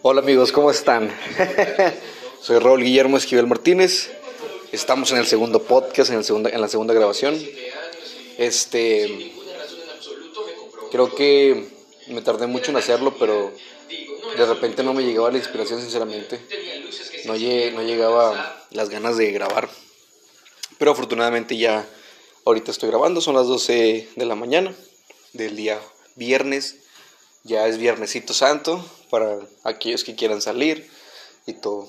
Hola 0.00 0.20
amigos, 0.20 0.52
¿cómo 0.52 0.70
están? 0.70 1.12
Soy 2.40 2.60
Raúl 2.60 2.84
Guillermo 2.84 3.16
Esquivel 3.16 3.48
Martínez. 3.48 4.12
Estamos 4.70 5.10
en 5.10 5.18
el 5.18 5.26
segundo 5.26 5.64
podcast, 5.64 6.10
en, 6.12 6.18
el 6.18 6.24
segundo, 6.24 6.48
en 6.48 6.60
la 6.60 6.68
segunda 6.68 6.94
grabación. 6.94 7.36
Este, 8.38 9.32
creo 10.92 11.12
que 11.12 11.66
me 12.06 12.22
tardé 12.22 12.46
mucho 12.46 12.70
en 12.70 12.76
hacerlo, 12.76 13.16
pero 13.18 13.52
de 14.36 14.46
repente 14.46 14.84
no 14.84 14.94
me 14.94 15.02
llegaba 15.02 15.32
la 15.32 15.38
inspiración, 15.38 15.80
sinceramente. 15.80 16.38
No, 17.24 17.32
no 17.32 17.82
llegaba 17.82 18.66
las 18.70 18.90
ganas 18.90 19.16
de 19.16 19.32
grabar. 19.32 19.68
Pero 20.78 20.92
afortunadamente 20.92 21.56
ya 21.56 21.84
ahorita 22.44 22.70
estoy 22.70 22.88
grabando, 22.90 23.20
son 23.20 23.34
las 23.34 23.48
12 23.48 24.10
de 24.14 24.26
la 24.26 24.36
mañana 24.36 24.72
del 25.32 25.56
día 25.56 25.80
viernes. 26.14 26.87
Ya 27.44 27.66
es 27.66 27.78
viernesito 27.78 28.34
santo 28.34 28.84
para 29.10 29.38
aquellos 29.64 30.04
que 30.04 30.14
quieran 30.14 30.42
salir 30.42 30.88
y 31.46 31.54
todo. 31.54 31.88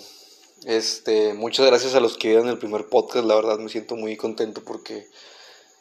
Este, 0.66 1.34
muchas 1.34 1.66
gracias 1.66 1.96
a 1.96 2.00
los 2.00 2.18
que 2.18 2.30
vieron 2.30 2.50
el 2.50 2.58
primer 2.58 2.88
podcast, 2.88 3.26
la 3.26 3.36
verdad 3.36 3.60
me 3.60 3.70
siento 3.70 3.96
muy 3.96 4.18
contento 4.18 4.62
porque 4.64 5.08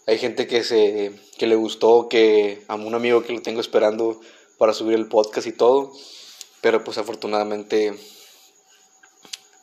hay 0.06 0.18
gente 0.18 0.46
que 0.46 0.62
se 0.62 1.12
que 1.36 1.46
le 1.48 1.56
gustó, 1.56 2.08
que 2.08 2.62
a 2.68 2.76
un 2.76 2.94
amigo 2.94 3.24
que 3.24 3.32
lo 3.32 3.42
tengo 3.42 3.60
esperando 3.60 4.20
para 4.56 4.72
subir 4.72 4.94
el 4.94 5.08
podcast 5.08 5.46
y 5.46 5.52
todo, 5.52 5.92
pero 6.60 6.84
pues 6.84 6.96
afortunadamente 6.98 7.94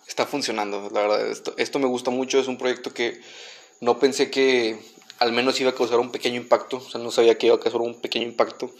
está 0.08 0.26
funcionando, 0.26 0.90
la 0.92 1.02
verdad. 1.02 1.28
Esto, 1.30 1.54
esto 1.58 1.80
me 1.80 1.88
gusta 1.88 2.12
mucho, 2.12 2.40
es 2.40 2.48
un 2.48 2.58
proyecto 2.58 2.94
que 2.94 3.20
no 3.82 4.00
pensé 4.00 4.30
que 4.30 4.78
al 5.20 5.32
menos 5.32 5.60
iba 5.62 5.72
a 5.72 5.76
causar 5.76 6.00
un 6.00 6.12
pequeño 6.12 6.38
impacto, 6.38 6.78
o 6.78 6.90
sea, 6.90 7.02
no 7.02 7.12
sabía 7.12 7.38
que 7.38 7.48
iba 7.48 7.56
a 7.56 7.60
causar 7.60 7.82
un 7.82 8.00
pequeño 8.00 8.26
impacto, 8.26 8.72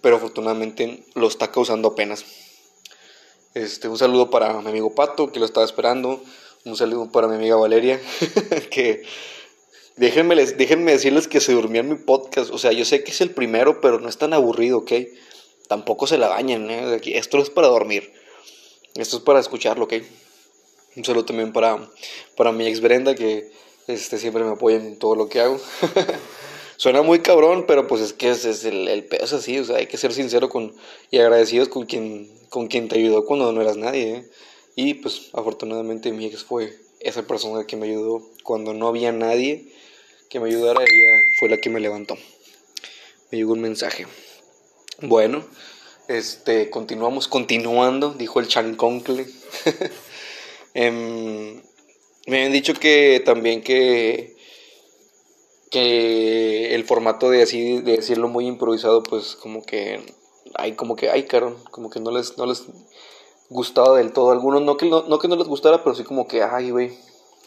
pero 0.00 0.16
afortunadamente 0.16 1.04
lo 1.14 1.28
está 1.28 1.50
causando 1.50 1.88
apenas. 1.88 2.24
Este, 3.54 3.88
un 3.88 3.96
saludo 3.96 4.30
para 4.30 4.60
mi 4.60 4.68
amigo 4.68 4.94
Pato, 4.94 5.32
que 5.32 5.40
lo 5.40 5.46
estaba 5.46 5.64
esperando. 5.64 6.22
Un 6.64 6.76
saludo 6.76 7.10
para 7.10 7.28
mi 7.28 7.36
amiga 7.36 7.56
Valeria, 7.56 8.00
que 8.70 9.02
déjenme, 9.96 10.34
déjenme 10.34 10.92
decirles 10.92 11.28
que 11.28 11.40
se 11.40 11.52
durmió 11.52 11.80
en 11.80 11.88
mi 11.88 11.94
podcast. 11.94 12.50
O 12.50 12.58
sea, 12.58 12.72
yo 12.72 12.84
sé 12.84 13.04
que 13.04 13.12
es 13.12 13.20
el 13.20 13.30
primero, 13.30 13.80
pero 13.80 14.00
no 14.00 14.08
es 14.08 14.18
tan 14.18 14.32
aburrido, 14.32 14.78
¿ok? 14.78 14.92
Tampoco 15.68 16.06
se 16.06 16.18
la 16.18 16.28
bañen, 16.28 16.70
¿eh? 16.70 17.00
Esto 17.04 17.38
es 17.38 17.50
para 17.50 17.68
dormir. 17.68 18.12
Esto 18.94 19.18
es 19.18 19.22
para 19.22 19.40
escucharlo, 19.40 19.84
¿ok? 19.84 19.94
Un 20.96 21.04
saludo 21.04 21.26
también 21.26 21.52
para, 21.52 21.88
para 22.36 22.52
mi 22.52 22.66
ex 22.66 22.80
Brenda, 22.80 23.14
que 23.14 23.50
este, 23.86 24.18
siempre 24.18 24.42
me 24.42 24.52
apoya 24.52 24.76
en 24.76 24.98
todo 24.98 25.14
lo 25.14 25.28
que 25.28 25.40
hago. 25.40 25.60
Suena 26.76 27.02
muy 27.02 27.20
cabrón, 27.20 27.64
pero 27.66 27.86
pues 27.86 28.02
es 28.02 28.12
que 28.12 28.30
es, 28.30 28.44
es 28.44 28.64
el, 28.64 28.88
el 28.88 29.04
peso 29.04 29.36
así, 29.36 29.58
o 29.58 29.64
sea, 29.64 29.76
hay 29.76 29.86
que 29.86 29.96
ser 29.96 30.12
sincero 30.12 30.48
con, 30.48 30.74
y 31.10 31.18
agradecidos 31.18 31.68
con 31.68 31.86
quien, 31.86 32.30
con 32.50 32.68
quien 32.68 32.88
te 32.88 32.98
ayudó 32.98 33.24
cuando 33.24 33.50
no 33.52 33.62
eras 33.62 33.76
nadie. 33.76 34.14
¿eh? 34.14 34.30
Y 34.74 34.94
pues 34.94 35.30
afortunadamente 35.32 36.12
mi 36.12 36.26
ex 36.26 36.44
fue 36.44 36.76
esa 37.00 37.26
persona 37.26 37.66
que 37.66 37.76
me 37.76 37.86
ayudó 37.86 38.22
cuando 38.42 38.74
no 38.74 38.88
había 38.88 39.12
nadie 39.12 39.72
que 40.28 40.40
me 40.40 40.48
ayudara, 40.48 40.82
ella 40.82 41.18
fue 41.38 41.48
la 41.48 41.58
que 41.58 41.70
me 41.70 41.80
levantó. 41.80 42.16
Me 43.30 43.38
llegó 43.38 43.52
un 43.52 43.60
mensaje. 43.60 44.06
Bueno, 45.00 45.44
este, 46.08 46.70
continuamos, 46.70 47.28
continuando, 47.28 48.12
dijo 48.12 48.40
el 48.40 48.48
chanconcle. 48.48 49.26
Em, 50.78 51.62
me 52.26 52.36
habían 52.36 52.52
dicho 52.52 52.74
que 52.74 53.22
también 53.24 53.62
que 53.62 54.35
el 55.76 56.84
formato 56.84 57.30
de 57.30 57.42
así 57.42 57.80
de 57.80 57.96
decirlo 57.96 58.28
muy 58.28 58.46
improvisado 58.46 59.02
pues 59.02 59.36
como 59.36 59.62
que 59.62 60.00
hay 60.54 60.72
como 60.72 60.96
que 60.96 61.10
ay 61.10 61.24
caro 61.24 61.56
como 61.70 61.90
que 61.90 62.00
no 62.00 62.10
les 62.10 62.36
no 62.38 62.46
les 62.46 62.64
gustaba 63.48 63.96
del 63.96 64.12
todo. 64.12 64.30
Algunos 64.30 64.62
no 64.62 64.76
que 64.76 64.86
no, 64.86 65.02
no 65.02 65.18
que 65.18 65.28
no 65.28 65.36
les 65.36 65.48
gustara 65.48 65.82
pero 65.82 65.94
sí 65.94 66.04
como 66.04 66.26
que 66.26 66.42
ay 66.42 66.70
güey 66.70 66.98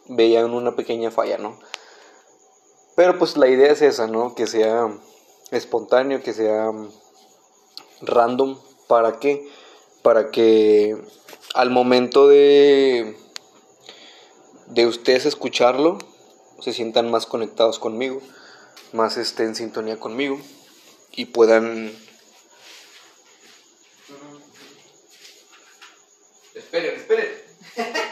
veían 0.07 0.53
una 0.53 0.75
pequeña 0.75 1.11
falla 1.11 1.37
no 1.37 1.57
pero 2.95 3.17
pues 3.17 3.37
la 3.37 3.47
idea 3.47 3.71
es 3.71 3.81
esa 3.81 4.07
no 4.07 4.35
que 4.35 4.47
sea 4.47 4.89
espontáneo 5.51 6.21
que 6.21 6.33
sea 6.33 6.71
random. 8.01 8.57
Para 8.87 9.19
qué 9.19 9.47
para 10.01 10.31
que 10.31 10.97
al 11.53 11.69
momento 11.69 12.27
de 12.27 13.15
de 14.67 14.87
ustedes 14.87 15.25
escucharlo 15.25 15.99
se 16.61 16.73
sientan 16.73 17.09
más 17.11 17.25
conectados 17.25 17.79
conmigo, 17.79 18.21
más 18.93 19.17
estén 19.17 19.47
en 19.47 19.55
sintonía 19.55 19.99
conmigo 19.99 20.39
y 21.11 21.25
puedan... 21.25 21.93
Esperen, 26.53 26.95
esperen. 26.95 27.29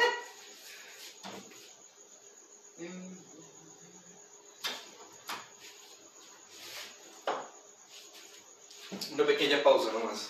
Una 9.14 9.26
pequeña 9.26 9.64
pausa 9.64 9.92
nomás. 9.92 10.30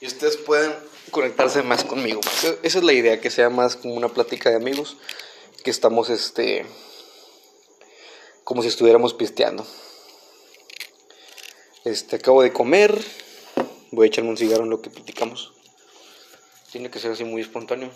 Y 0.00 0.06
ustedes 0.06 0.36
pueden 0.36 0.74
conectarse 1.10 1.62
más 1.62 1.84
conmigo. 1.84 2.20
Esa 2.62 2.78
es 2.78 2.84
la 2.84 2.92
idea, 2.92 3.20
que 3.20 3.30
sea 3.30 3.50
más 3.50 3.76
como 3.76 3.94
una 3.94 4.08
plática 4.08 4.50
de 4.50 4.56
amigos, 4.56 4.96
que 5.64 5.70
estamos 5.70 6.10
este 6.10 6.66
como 8.48 8.62
si 8.62 8.68
estuviéramos 8.68 9.12
pisteando. 9.12 9.66
Este, 11.84 12.16
acabo 12.16 12.40
de 12.40 12.50
comer. 12.50 12.98
Voy 13.90 14.06
a 14.06 14.08
echarme 14.08 14.30
un 14.30 14.38
cigarro 14.38 14.64
en 14.64 14.70
lo 14.70 14.80
que 14.80 14.88
platicamos. 14.88 15.52
Tiene 16.72 16.90
que 16.90 16.98
ser 16.98 17.12
así 17.12 17.24
muy 17.24 17.42
espontáneo. 17.42 17.90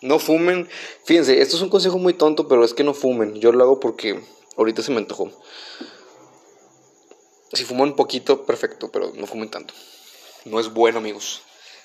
No 0.00 0.18
fumen. 0.18 0.68
Fíjense, 1.04 1.40
esto 1.40 1.54
es 1.54 1.62
un 1.62 1.68
consejo 1.68 1.96
muy 1.98 2.12
tonto, 2.12 2.48
pero 2.48 2.64
es 2.64 2.74
que 2.74 2.82
no 2.82 2.92
fumen. 2.92 3.36
Yo 3.36 3.52
lo 3.52 3.62
hago 3.62 3.78
porque 3.78 4.20
ahorita 4.56 4.82
se 4.82 4.90
me 4.90 4.98
antojó. 4.98 5.30
Si 7.52 7.62
fuman 7.62 7.90
un 7.90 7.96
poquito, 7.96 8.44
perfecto, 8.46 8.90
pero 8.90 9.12
no 9.14 9.28
fumen 9.28 9.48
tanto. 9.48 9.74
No 10.44 10.58
es 10.58 10.72
bueno, 10.72 10.98
amigos. 10.98 11.42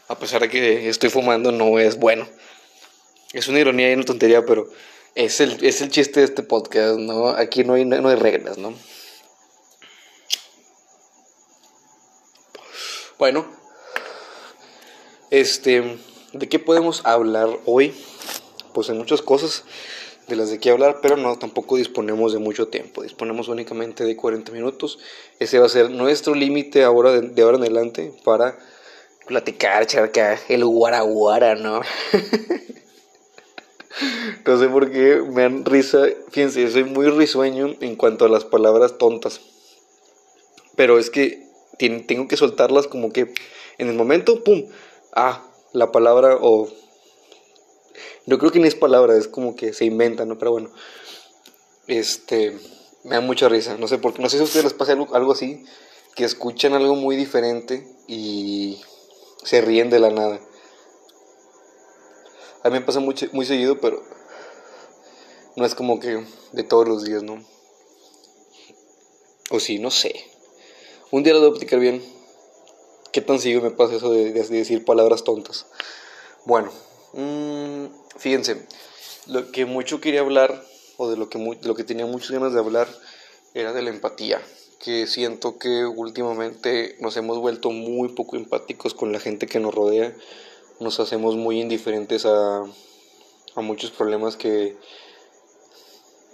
A 0.07 0.17
pesar 0.17 0.41
de 0.41 0.49
que 0.49 0.89
estoy 0.89 1.11
fumando, 1.11 1.51
no 1.51 1.77
es 1.77 1.99
bueno. 1.99 2.27
Es 3.33 3.47
una 3.49 3.59
ironía 3.59 3.91
y 3.91 3.93
una 3.93 4.05
tontería, 4.05 4.43
pero 4.47 4.67
es 5.19 5.41
el, 5.41 5.57
es 5.65 5.81
el 5.81 5.89
chiste 5.89 6.21
de 6.21 6.27
este 6.27 6.43
podcast, 6.43 6.97
¿no? 6.97 7.27
Aquí 7.27 7.65
no 7.65 7.73
hay, 7.73 7.83
no 7.83 8.07
hay 8.07 8.15
reglas, 8.15 8.57
¿no? 8.57 8.73
Bueno, 13.17 13.45
este, 15.29 15.97
¿de 16.31 16.47
qué 16.47 16.57
podemos 16.57 17.01
hablar 17.05 17.49
hoy? 17.65 17.93
Pues 18.73 18.89
hay 18.89 18.97
muchas 18.97 19.21
cosas 19.21 19.65
de 20.29 20.37
las 20.37 20.51
de 20.51 20.59
qué 20.59 20.69
hablar, 20.69 20.99
pero 21.01 21.17
no, 21.17 21.37
tampoco 21.37 21.75
disponemos 21.75 22.31
de 22.31 22.39
mucho 22.39 22.69
tiempo, 22.69 23.03
disponemos 23.03 23.49
únicamente 23.49 24.05
de 24.05 24.15
40 24.15 24.53
minutos. 24.53 24.99
Ese 25.39 25.59
va 25.59 25.65
a 25.65 25.69
ser 25.69 25.89
nuestro 25.89 26.33
límite 26.33 26.85
ahora 26.85 27.11
de, 27.11 27.27
de 27.27 27.41
ahora 27.41 27.57
en 27.57 27.63
adelante 27.63 28.13
para 28.23 28.57
platicar, 29.27 29.85
charcar 29.85 30.39
el 30.47 30.63
guaraguara, 30.63 31.55
¿no? 31.55 31.81
No 34.45 34.59
sé 34.59 34.67
por 34.67 34.91
qué 34.91 35.21
me 35.21 35.41
dan 35.41 35.65
risa. 35.65 36.05
Fíjense, 36.29 36.61
yo 36.61 36.69
soy 36.69 36.83
muy 36.83 37.07
risueño 37.07 37.75
en 37.81 37.95
cuanto 37.95 38.25
a 38.25 38.29
las 38.29 38.45
palabras 38.45 38.97
tontas. 38.97 39.41
Pero 40.75 40.99
es 40.99 41.09
que 41.09 41.47
tengo 41.77 42.27
que 42.27 42.37
soltarlas 42.37 42.87
como 42.87 43.11
que 43.11 43.33
en 43.77 43.89
el 43.89 43.95
momento, 43.95 44.43
¡pum! 44.43 44.65
Ah, 45.13 45.45
la 45.73 45.91
palabra 45.91 46.37
o... 46.39 46.69
No 48.25 48.37
creo 48.37 48.51
que 48.51 48.59
ni 48.59 48.67
es 48.67 48.75
palabra, 48.75 49.17
es 49.17 49.27
como 49.27 49.55
que 49.55 49.73
se 49.73 49.85
inventa, 49.85 50.25
¿no? 50.25 50.37
Pero 50.37 50.51
bueno. 50.51 50.71
Este... 51.87 52.57
Me 53.03 53.15
da 53.15 53.21
mucha 53.21 53.47
risa. 53.49 53.77
No 53.77 53.87
sé 53.87 53.97
por 53.97 54.13
qué. 54.13 54.21
No 54.21 54.29
sé 54.29 54.37
si 54.37 54.41
a 54.41 54.45
ustedes 54.45 54.65
les 54.65 54.73
pasa 54.73 54.93
algo 54.93 55.31
así. 55.31 55.63
Que 56.15 56.25
escuchan 56.25 56.73
algo 56.73 56.95
muy 56.95 57.15
diferente 57.15 57.87
y 58.07 58.81
se 59.43 59.61
ríen 59.61 59.89
de 59.89 59.99
la 59.99 60.09
nada. 60.09 60.39
A 62.63 62.69
mí 62.69 62.79
me 62.79 62.85
pasa 62.85 62.99
muy, 62.99 63.15
muy 63.31 63.45
seguido, 63.45 63.79
pero 63.79 64.03
no 65.55 65.65
es 65.65 65.75
como 65.75 65.99
que 65.99 66.25
de 66.51 66.63
todos 66.63 66.87
los 66.87 67.03
días, 67.03 67.23
¿no? 67.23 67.43
O 69.49 69.59
sí, 69.59 69.79
no 69.79 69.91
sé. 69.91 70.13
Un 71.11 71.23
día 71.23 71.33
lo 71.33 71.45
a 71.45 71.51
platicar 71.51 71.79
bien. 71.79 72.03
¿Qué 73.11 73.21
tan 73.21 73.39
seguido 73.39 73.61
me 73.61 73.71
pasa 73.71 73.95
eso 73.95 74.11
de, 74.11 74.31
decir 74.31 74.85
palabras 74.85 75.23
tontas? 75.23 75.65
Bueno, 76.45 76.71
mmm, 77.13 77.85
fíjense, 78.17 78.67
lo 79.25 79.51
que 79.51 79.65
mucho 79.65 79.99
quería 80.01 80.19
hablar, 80.19 80.63
o 80.97 81.09
de 81.09 81.17
lo 81.17 81.29
que, 81.29 81.39
lo 81.63 81.75
que 81.75 81.83
tenía 81.83 82.05
muchas 82.05 82.31
ganas 82.31 82.53
de 82.53 82.59
hablar, 82.59 82.87
era 83.53 83.73
de 83.73 83.81
la 83.81 83.89
empatía. 83.89 84.41
Que 84.79 85.07
siento 85.07 85.57
que 85.57 85.85
últimamente 85.85 86.95
nos 86.99 87.17
hemos 87.17 87.39
vuelto 87.39 87.71
muy 87.71 88.09
poco 88.09 88.35
empáticos 88.35 88.93
con 88.93 89.11
la 89.11 89.19
gente 89.19 89.47
que 89.47 89.59
nos 89.59 89.73
rodea 89.73 90.13
nos 90.79 90.99
hacemos 90.99 91.35
muy 91.35 91.59
indiferentes 91.59 92.25
a, 92.25 92.63
a 93.55 93.61
muchos 93.61 93.91
problemas 93.91 94.37
que 94.37 94.77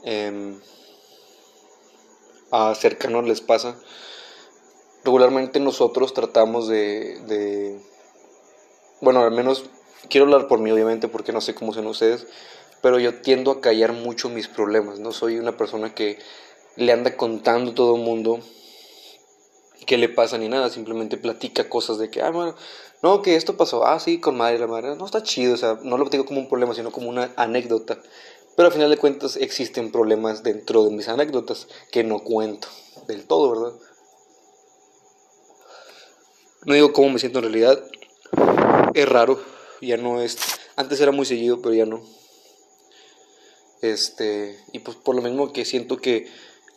eh, 0.04 0.58
a 2.52 2.76
cercanos 2.76 3.26
les 3.28 3.42
pasa. 3.42 3.76
Regularmente 5.04 5.60
nosotros 5.60 6.14
tratamos 6.14 6.68
de, 6.68 7.20
de, 7.28 7.80
bueno, 9.02 9.22
al 9.22 9.32
menos 9.32 9.66
quiero 10.10 10.26
hablar 10.26 10.48
por 10.48 10.60
mí, 10.60 10.72
obviamente, 10.72 11.08
porque 11.08 11.32
no 11.32 11.42
sé 11.42 11.54
cómo 11.54 11.74
son 11.74 11.88
ustedes, 11.88 12.26
pero 12.82 13.00
yo 13.00 13.22
tiendo 13.22 13.52
a 13.52 13.62
callar 13.62 13.94
mucho 13.94 14.30
mis 14.30 14.48
problemas, 14.48 15.00
no 15.00 15.12
soy 15.12 15.38
una 15.38 15.58
persona 15.58 15.94
que 15.94 16.18
le 16.76 16.92
anda 16.92 17.18
contando 17.18 17.74
todo 17.74 17.96
el 17.96 18.02
mundo 18.02 18.40
qué 19.86 19.98
le 19.98 20.10
pasa 20.10 20.38
ni 20.38 20.48
nada, 20.48 20.70
simplemente 20.70 21.18
platica 21.18 21.70
cosas 21.70 21.98
de 21.98 22.10
que, 22.10 22.22
ah, 22.22 22.32
bueno, 22.32 22.56
no, 23.02 23.22
que 23.22 23.36
esto 23.36 23.58
pasó, 23.58 23.86
ah, 23.86 24.00
sí, 24.00 24.20
con 24.20 24.38
madre, 24.38 24.60
la 24.60 24.68
madre, 24.68 24.96
no 24.96 25.06
está 25.06 25.22
chido, 25.22 25.54
o 25.54 25.58
sea, 25.58 25.80
no 25.84 25.98
lo 25.98 26.10
digo 26.10 26.26
como 26.26 26.40
un 26.40 26.50
problema, 26.50 26.74
sino 26.74 26.92
como 26.92 27.10
una 27.10 27.32
anécdota. 27.36 28.00
Pero 28.56 28.68
al 28.68 28.74
final 28.74 28.90
de 28.90 28.98
cuentas 28.98 29.36
existen 29.36 29.92
problemas 29.92 30.44
dentro 30.44 30.86
de 30.86 30.92
mis 30.92 31.08
anécdotas 31.10 31.68
que 31.92 32.04
no 32.04 32.20
cuento 32.20 32.68
del 33.08 33.26
todo, 33.26 33.52
¿verdad? 33.52 33.80
No 36.66 36.74
digo 36.74 36.94
cómo 36.94 37.10
me 37.10 37.20
siento 37.20 37.40
en 37.40 37.44
realidad, 37.44 37.84
es 38.94 39.10
raro, 39.10 39.40
ya 39.82 39.98
no 39.98 40.22
es, 40.22 40.38
antes 40.76 41.00
era 41.00 41.12
muy 41.12 41.26
seguido, 41.26 41.62
pero 41.62 41.76
ya 41.76 41.86
no. 41.86 42.02
Este, 43.82 44.58
y 44.72 44.80
pues 44.80 44.98
por 44.98 45.16
lo 45.16 45.22
mismo 45.22 45.54
que 45.54 45.64
siento 45.64 45.98
que 45.98 46.28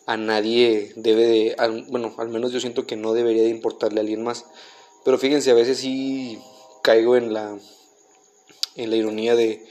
a 0.09 0.17
nadie 0.17 0.91
debe 0.95 1.27
de, 1.27 1.85
bueno, 1.89 2.15
al 2.17 2.29
menos 2.29 2.51
yo 2.51 2.59
siento 2.59 2.87
que 2.87 2.95
no 2.95 3.13
debería 3.13 3.43
de 3.43 3.49
importarle 3.49 3.99
a 3.99 4.01
alguien 4.01 4.23
más. 4.23 4.43
Pero 5.05 5.19
fíjense, 5.19 5.51
a 5.51 5.53
veces 5.53 5.77
sí 5.77 6.39
caigo 6.81 7.15
en 7.15 7.31
la, 7.31 7.55
en 8.75 8.89
la 8.89 8.95
ironía 8.95 9.35
de, 9.35 9.63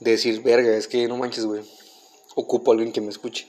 de 0.00 0.10
decir, 0.10 0.42
verga, 0.42 0.76
es 0.76 0.88
que 0.88 1.08
no 1.08 1.16
manches, 1.16 1.46
güey, 1.46 1.62
ocupo 2.34 2.70
a 2.70 2.74
alguien 2.74 2.92
que 2.92 3.00
me 3.00 3.08
escuche. 3.08 3.48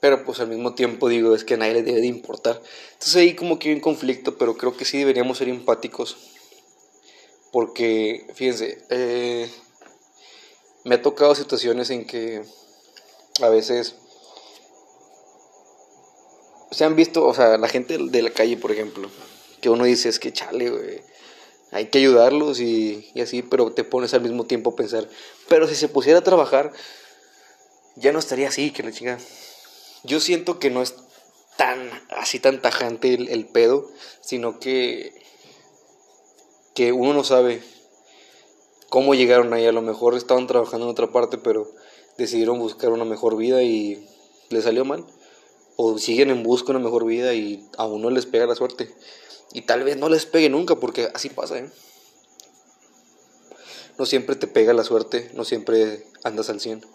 Pero 0.00 0.24
pues 0.24 0.40
al 0.40 0.48
mismo 0.48 0.74
tiempo 0.74 1.08
digo, 1.08 1.36
es 1.36 1.44
que 1.44 1.54
a 1.54 1.58
nadie 1.58 1.74
le 1.74 1.82
debe 1.84 2.00
de 2.00 2.08
importar. 2.08 2.60
Entonces 2.94 3.14
ahí 3.14 3.36
como 3.36 3.60
que 3.60 3.68
hay 3.68 3.76
un 3.76 3.80
conflicto, 3.80 4.36
pero 4.36 4.56
creo 4.56 4.76
que 4.76 4.84
sí 4.84 4.98
deberíamos 4.98 5.38
ser 5.38 5.48
empáticos. 5.48 6.16
Porque, 7.52 8.26
fíjense, 8.34 8.84
eh, 8.90 9.48
me 10.82 10.96
ha 10.96 11.02
tocado 11.02 11.36
situaciones 11.36 11.90
en 11.90 12.08
que 12.08 12.42
a 13.40 13.48
veces 13.50 14.01
se 16.72 16.84
han 16.84 16.96
visto, 16.96 17.24
o 17.26 17.34
sea, 17.34 17.58
la 17.58 17.68
gente 17.68 17.98
de 17.98 18.22
la 18.22 18.30
calle, 18.30 18.56
por 18.56 18.72
ejemplo, 18.72 19.08
que 19.60 19.68
uno 19.68 19.84
dice 19.84 20.08
es 20.08 20.18
que 20.18 20.32
chale, 20.32 20.70
güey, 20.70 21.02
hay 21.70 21.86
que 21.86 21.98
ayudarlos 21.98 22.60
y, 22.60 23.12
así, 23.20 23.42
pero 23.42 23.72
te 23.72 23.84
pones 23.84 24.14
al 24.14 24.22
mismo 24.22 24.44
tiempo 24.44 24.70
a 24.70 24.76
pensar, 24.76 25.08
pero 25.48 25.68
si 25.68 25.74
se 25.74 25.88
pusiera 25.88 26.20
a 26.20 26.24
trabajar, 26.24 26.72
ya 27.96 28.12
no 28.12 28.18
estaría 28.18 28.48
así, 28.48 28.70
que 28.70 28.82
la 28.82 28.92
chinga. 28.92 29.18
Yo 30.02 30.18
siento 30.18 30.58
que 30.58 30.70
no 30.70 30.82
es 30.82 30.94
tan, 31.56 31.90
así 32.10 32.40
tan 32.40 32.60
tajante 32.60 33.14
el, 33.14 33.28
el 33.28 33.46
pedo, 33.46 33.88
sino 34.20 34.58
que, 34.58 35.12
que 36.74 36.92
uno 36.92 37.12
no 37.12 37.22
sabe 37.22 37.62
cómo 38.88 39.14
llegaron 39.14 39.52
ahí, 39.52 39.66
a 39.66 39.72
lo 39.72 39.82
mejor 39.82 40.16
estaban 40.16 40.46
trabajando 40.46 40.86
en 40.86 40.90
otra 40.92 41.12
parte, 41.12 41.38
pero 41.38 41.70
decidieron 42.18 42.58
buscar 42.58 42.90
una 42.90 43.04
mejor 43.04 43.36
vida 43.36 43.62
y 43.62 44.08
le 44.48 44.62
salió 44.62 44.84
mal 44.84 45.04
o 45.76 45.98
siguen 45.98 46.30
en 46.30 46.42
busca 46.42 46.66
de 46.66 46.78
una 46.78 46.84
mejor 46.84 47.06
vida 47.06 47.34
y 47.34 47.68
a 47.76 47.86
uno 47.86 48.10
les 48.10 48.26
pega 48.26 48.46
la 48.46 48.54
suerte. 48.54 48.94
Y 49.52 49.62
tal 49.62 49.84
vez 49.84 49.96
no 49.96 50.08
les 50.08 50.26
pegue 50.26 50.48
nunca, 50.48 50.76
porque 50.76 51.10
así 51.14 51.28
pasa, 51.28 51.58
¿eh? 51.58 51.70
No 53.98 54.06
siempre 54.06 54.36
te 54.36 54.46
pega 54.46 54.72
la 54.72 54.84
suerte, 54.84 55.30
no 55.34 55.44
siempre 55.44 56.06
andas 56.24 56.48
al 56.48 56.60
100. 56.60 56.86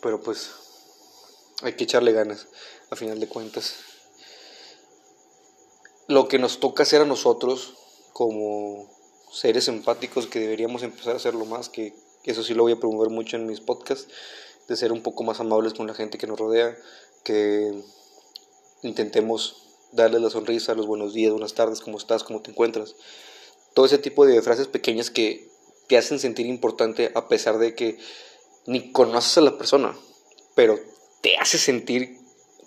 Pero 0.00 0.20
pues 0.20 0.50
hay 1.62 1.74
que 1.74 1.84
echarle 1.84 2.12
ganas, 2.12 2.48
a 2.90 2.96
final 2.96 3.20
de 3.20 3.28
cuentas. 3.28 3.74
Lo 6.08 6.28
que 6.28 6.38
nos 6.38 6.60
toca 6.60 6.82
hacer 6.82 7.00
a 7.00 7.06
nosotros 7.06 7.74
como 8.12 8.90
seres 9.32 9.68
empáticos, 9.68 10.26
que 10.26 10.40
deberíamos 10.40 10.82
empezar 10.82 11.14
a 11.14 11.16
hacerlo 11.16 11.44
más, 11.44 11.68
que 11.68 11.94
eso 12.24 12.42
sí 12.42 12.54
lo 12.54 12.62
voy 12.62 12.72
a 12.72 12.80
promover 12.80 13.10
mucho 13.10 13.36
en 13.36 13.46
mis 13.46 13.60
podcasts, 13.60 14.08
de 14.68 14.76
ser 14.76 14.92
un 14.92 15.02
poco 15.02 15.24
más 15.24 15.40
amables 15.40 15.74
con 15.74 15.86
la 15.86 15.94
gente 15.94 16.18
que 16.18 16.26
nos 16.26 16.38
rodea, 16.38 16.76
que 17.22 17.72
intentemos 18.82 19.64
darle 19.92 20.20
la 20.20 20.30
sonrisa, 20.30 20.74
los 20.74 20.86
buenos 20.86 21.14
días, 21.14 21.32
buenas 21.32 21.54
tardes, 21.54 21.80
cómo 21.80 21.98
estás, 21.98 22.24
cómo 22.24 22.42
te 22.42 22.50
encuentras. 22.50 22.96
Todo 23.74 23.86
ese 23.86 23.98
tipo 23.98 24.26
de 24.26 24.40
frases 24.42 24.68
pequeñas 24.68 25.10
que 25.10 25.48
te 25.88 25.98
hacen 25.98 26.18
sentir 26.18 26.46
importante 26.46 27.12
a 27.14 27.28
pesar 27.28 27.58
de 27.58 27.74
que 27.74 27.98
ni 28.66 28.92
conoces 28.92 29.38
a 29.38 29.42
la 29.42 29.58
persona, 29.58 29.96
pero 30.54 30.78
te 31.20 31.36
hace 31.36 31.58
sentir 31.58 32.18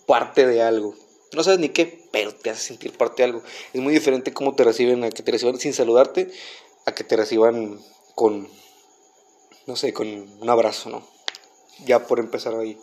parte 0.05 0.45
de 0.45 0.61
algo. 0.61 0.95
No 1.33 1.43
sabes 1.43 1.59
ni 1.59 1.69
qué, 1.69 2.07
pero 2.11 2.33
te 2.33 2.49
hace 2.49 2.61
sentir 2.61 2.95
parte 2.95 3.23
de 3.23 3.29
algo. 3.29 3.43
Es 3.73 3.81
muy 3.81 3.93
diferente 3.93 4.33
cómo 4.33 4.55
te 4.55 4.63
reciben 4.63 5.03
a 5.03 5.09
que 5.09 5.23
te 5.23 5.31
reciban 5.31 5.59
sin 5.59 5.73
saludarte, 5.73 6.31
a 6.85 6.93
que 6.93 7.03
te 7.03 7.17
reciban 7.17 7.79
con, 8.15 8.47
no 9.65 9.75
sé, 9.75 9.93
con 9.93 10.07
un 10.07 10.49
abrazo, 10.49 10.89
¿no? 10.89 11.16
Ya 11.85 12.07
por 12.07 12.19
empezar 12.19 12.55
ahí. 12.55 12.77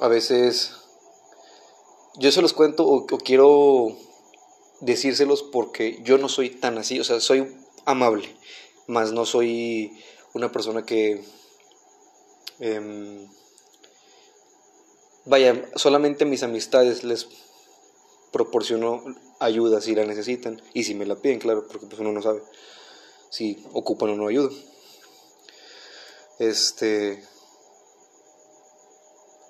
A 0.00 0.08
veces 0.08 0.72
yo 2.16 2.30
se 2.30 2.42
los 2.42 2.52
cuento 2.52 2.86
o, 2.86 3.06
quiero 3.06 3.96
decírselos 4.80 5.42
porque 5.42 6.00
yo 6.02 6.18
no 6.18 6.28
soy 6.28 6.50
tan 6.50 6.78
así, 6.78 7.00
o 7.00 7.04
sea, 7.04 7.20
soy 7.20 7.56
amable, 7.84 8.34
más 8.86 9.12
no 9.12 9.24
soy 9.24 9.92
una 10.32 10.52
persona 10.52 10.84
que... 10.84 11.24
Em, 12.60 13.28
vaya, 15.24 15.68
solamente 15.74 16.24
mis 16.24 16.42
amistades 16.42 17.02
les 17.02 17.28
proporciono 18.30 19.02
ayuda 19.38 19.80
si 19.80 19.94
la 19.94 20.04
necesitan 20.04 20.62
y 20.72 20.84
si 20.84 20.94
me 20.94 21.06
la 21.06 21.16
piden, 21.16 21.38
claro, 21.38 21.66
porque 21.66 21.86
pues 21.86 22.00
uno 22.00 22.12
no 22.12 22.22
sabe 22.22 22.42
si 23.30 23.64
ocupan 23.72 24.10
o 24.10 24.16
no 24.16 24.28
ayuda. 24.28 24.50
Este. 26.38 27.22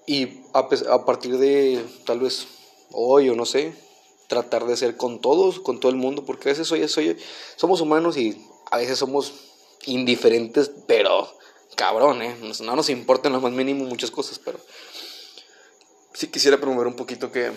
Y 0.07 0.43
a, 0.53 1.05
partir 1.07 1.39
de 1.39 1.85
tal 2.05 2.21
vez 2.21 2.47
hoy 2.93 3.31
o 3.31 3.35
no 3.35 3.47
sé, 3.47 3.75
tratar 4.29 4.67
de 4.67 4.77
ser 4.77 4.97
con 4.99 5.21
todos, 5.21 5.61
con 5.61 5.81
todo 5.81 5.91
el 5.91 5.97
mundo, 5.97 6.25
porque 6.27 6.51
a 6.51 6.53
veces 6.53 6.69
soy, 6.69 6.87
soy, 6.89 7.17
somos 7.57 7.81
humanos 7.81 8.19
y 8.19 8.47
a 8.71 8.77
veces 8.77 8.99
somos 8.99 9.33
indiferentes, 9.87 10.71
pero 10.87 11.33
cabrón, 11.75 12.21
¿eh? 12.21 12.37
No 12.61 12.77
nos 12.77 12.91
importan 12.91 13.33
lo 13.33 13.41
más 13.41 13.53
mínimo 13.53 13.85
muchas 13.87 14.11
cosas, 14.11 14.39
pero 14.39 14.61
sí 16.13 16.27
quisiera 16.29 16.61
promover 16.61 16.87
un 16.87 16.97
poquito 16.97 17.33
que 17.33 17.53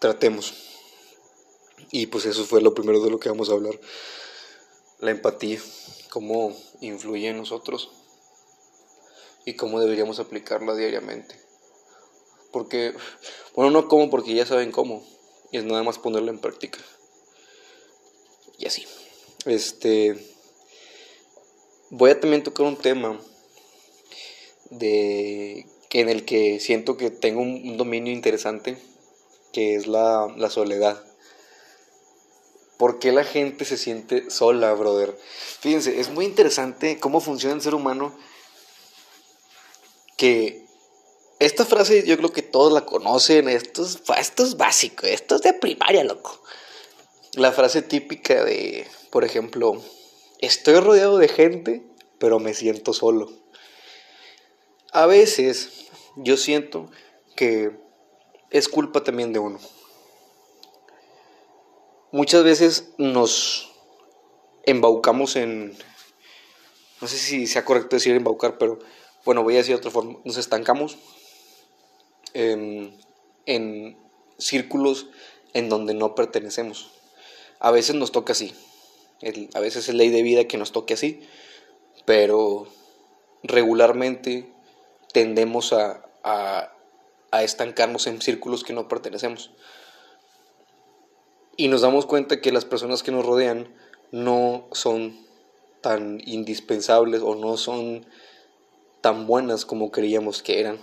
tratemos. 0.00 0.52
Y 1.90 2.06
pues 2.06 2.26
eso 2.26 2.44
fue 2.44 2.60
lo 2.60 2.74
primero 2.74 3.00
de 3.00 3.10
lo 3.10 3.18
que 3.18 3.30
vamos 3.30 3.48
a 3.48 3.52
hablar. 3.52 3.78
La 5.00 5.12
empatía, 5.12 5.60
cómo 6.10 6.54
influye 6.80 7.28
en 7.28 7.38
nosotros 7.38 7.90
y 9.44 9.54
cómo 9.54 9.80
deberíamos 9.80 10.18
aplicarla 10.18 10.74
diariamente. 10.74 11.36
Porque, 12.52 12.94
bueno, 13.54 13.70
no 13.70 13.88
como 13.88 14.10
porque 14.10 14.34
ya 14.34 14.46
saben 14.46 14.70
cómo, 14.72 15.06
y 15.50 15.58
es 15.58 15.64
nada 15.64 15.82
más 15.82 15.98
ponerla 15.98 16.30
en 16.30 16.38
práctica. 16.38 16.78
Y 18.58 18.66
así. 18.66 18.86
Este. 19.46 20.16
Voy 21.90 22.10
a 22.10 22.18
también 22.20 22.42
tocar 22.42 22.66
un 22.66 22.76
tema 22.76 23.20
de 24.70 25.66
en 25.94 26.08
el 26.08 26.24
que 26.24 26.58
siento 26.58 26.96
que 26.96 27.10
tengo 27.10 27.40
un, 27.40 27.76
dominio 27.76 28.12
interesante, 28.12 28.76
que 29.52 29.76
es 29.76 29.86
la, 29.86 30.32
la 30.36 30.50
soledad. 30.50 31.00
¿Por 32.78 32.98
qué 32.98 33.12
la 33.12 33.22
gente 33.22 33.64
se 33.64 33.76
siente 33.76 34.28
sola, 34.28 34.74
brother? 34.74 35.16
Fíjense, 35.60 36.00
es 36.00 36.10
muy 36.10 36.24
interesante 36.24 36.98
cómo 36.98 37.20
funciona 37.20 37.54
el 37.54 37.62
ser 37.62 37.76
humano 37.76 38.12
que 40.16 40.64
esta 41.38 41.64
frase 41.64 42.06
yo 42.06 42.16
creo 42.16 42.32
que 42.32 42.42
todos 42.42 42.72
la 42.72 42.86
conocen, 42.86 43.48
esto 43.48 43.84
es, 43.84 44.02
esto 44.18 44.44
es 44.44 44.56
básico, 44.56 45.06
esto 45.06 45.36
es 45.36 45.42
de 45.42 45.52
primaria, 45.52 46.04
loco. 46.04 46.40
La 47.34 47.52
frase 47.52 47.82
típica 47.82 48.44
de, 48.44 48.86
por 49.10 49.24
ejemplo, 49.24 49.82
estoy 50.38 50.78
rodeado 50.80 51.18
de 51.18 51.28
gente, 51.28 51.82
pero 52.18 52.38
me 52.38 52.54
siento 52.54 52.92
solo. 52.92 53.30
A 54.92 55.06
veces 55.06 55.86
yo 56.16 56.36
siento 56.36 56.90
que 57.34 57.72
es 58.50 58.68
culpa 58.68 59.02
también 59.02 59.32
de 59.32 59.40
uno. 59.40 59.58
Muchas 62.12 62.44
veces 62.44 62.92
nos 62.96 63.72
embaucamos 64.62 65.34
en, 65.34 65.76
no 67.00 67.08
sé 67.08 67.18
si 67.18 67.48
sea 67.48 67.64
correcto 67.64 67.96
decir 67.96 68.14
embaucar, 68.14 68.56
pero 68.56 68.78
bueno, 69.24 69.42
voy 69.42 69.54
a 69.54 69.58
decir 69.58 69.74
de 69.74 69.78
otra 69.78 69.90
forma, 69.90 70.18
nos 70.24 70.36
estancamos 70.36 70.98
en 72.32 72.96
círculos 74.38 75.06
en 75.52 75.68
donde 75.68 75.94
no 75.94 76.14
pertenecemos. 76.14 76.90
A 77.60 77.70
veces 77.70 77.94
nos 77.94 78.12
toca 78.12 78.32
así, 78.32 78.54
a 79.54 79.60
veces 79.60 79.88
es 79.88 79.94
ley 79.94 80.10
de 80.10 80.22
vida 80.22 80.44
que 80.44 80.58
nos 80.58 80.72
toque 80.72 80.94
así, 80.94 81.20
pero 82.04 82.66
regularmente 83.42 84.52
tendemos 85.12 85.72
a, 85.72 86.04
a, 86.22 86.72
a 87.30 87.42
estancarnos 87.42 88.06
en 88.06 88.20
círculos 88.20 88.64
que 88.64 88.74
no 88.74 88.88
pertenecemos. 88.88 89.50
Y 91.56 91.68
nos 91.68 91.82
damos 91.82 92.04
cuenta 92.04 92.40
que 92.40 92.52
las 92.52 92.64
personas 92.64 93.02
que 93.02 93.12
nos 93.12 93.24
rodean 93.24 93.72
no 94.10 94.66
son 94.72 95.24
tan 95.80 96.20
indispensables 96.26 97.22
o 97.22 97.36
no 97.36 97.56
son 97.56 98.06
tan 99.04 99.26
buenas 99.26 99.66
como 99.66 99.90
creíamos 99.90 100.42
que 100.42 100.60
eran. 100.60 100.80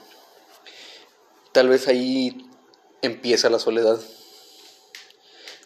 Tal 1.54 1.70
vez 1.70 1.88
ahí 1.88 2.48
empieza 3.02 3.50
la 3.50 3.58
soledad. 3.58 4.00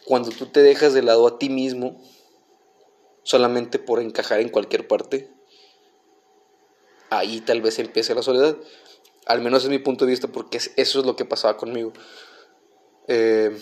Cuando 0.06 0.30
tú 0.30 0.46
te 0.46 0.62
dejas 0.62 0.94
de 0.94 1.02
lado 1.02 1.26
a 1.26 1.38
ti 1.38 1.50
mismo 1.50 2.02
solamente 3.24 3.78
por 3.78 4.00
encajar 4.00 4.40
en 4.40 4.48
cualquier 4.48 4.88
parte, 4.88 5.30
ahí 7.10 7.42
tal 7.42 7.60
vez 7.60 7.78
empiece 7.78 8.14
la 8.14 8.22
soledad. 8.22 8.56
Al 9.26 9.42
menos 9.42 9.64
es 9.64 9.68
mi 9.68 9.78
punto 9.78 10.06
de 10.06 10.12
vista 10.12 10.28
porque 10.28 10.56
eso 10.56 11.00
es 11.00 11.04
lo 11.04 11.14
que 11.14 11.26
pasaba 11.26 11.58
conmigo. 11.58 11.92
Eh, 13.06 13.54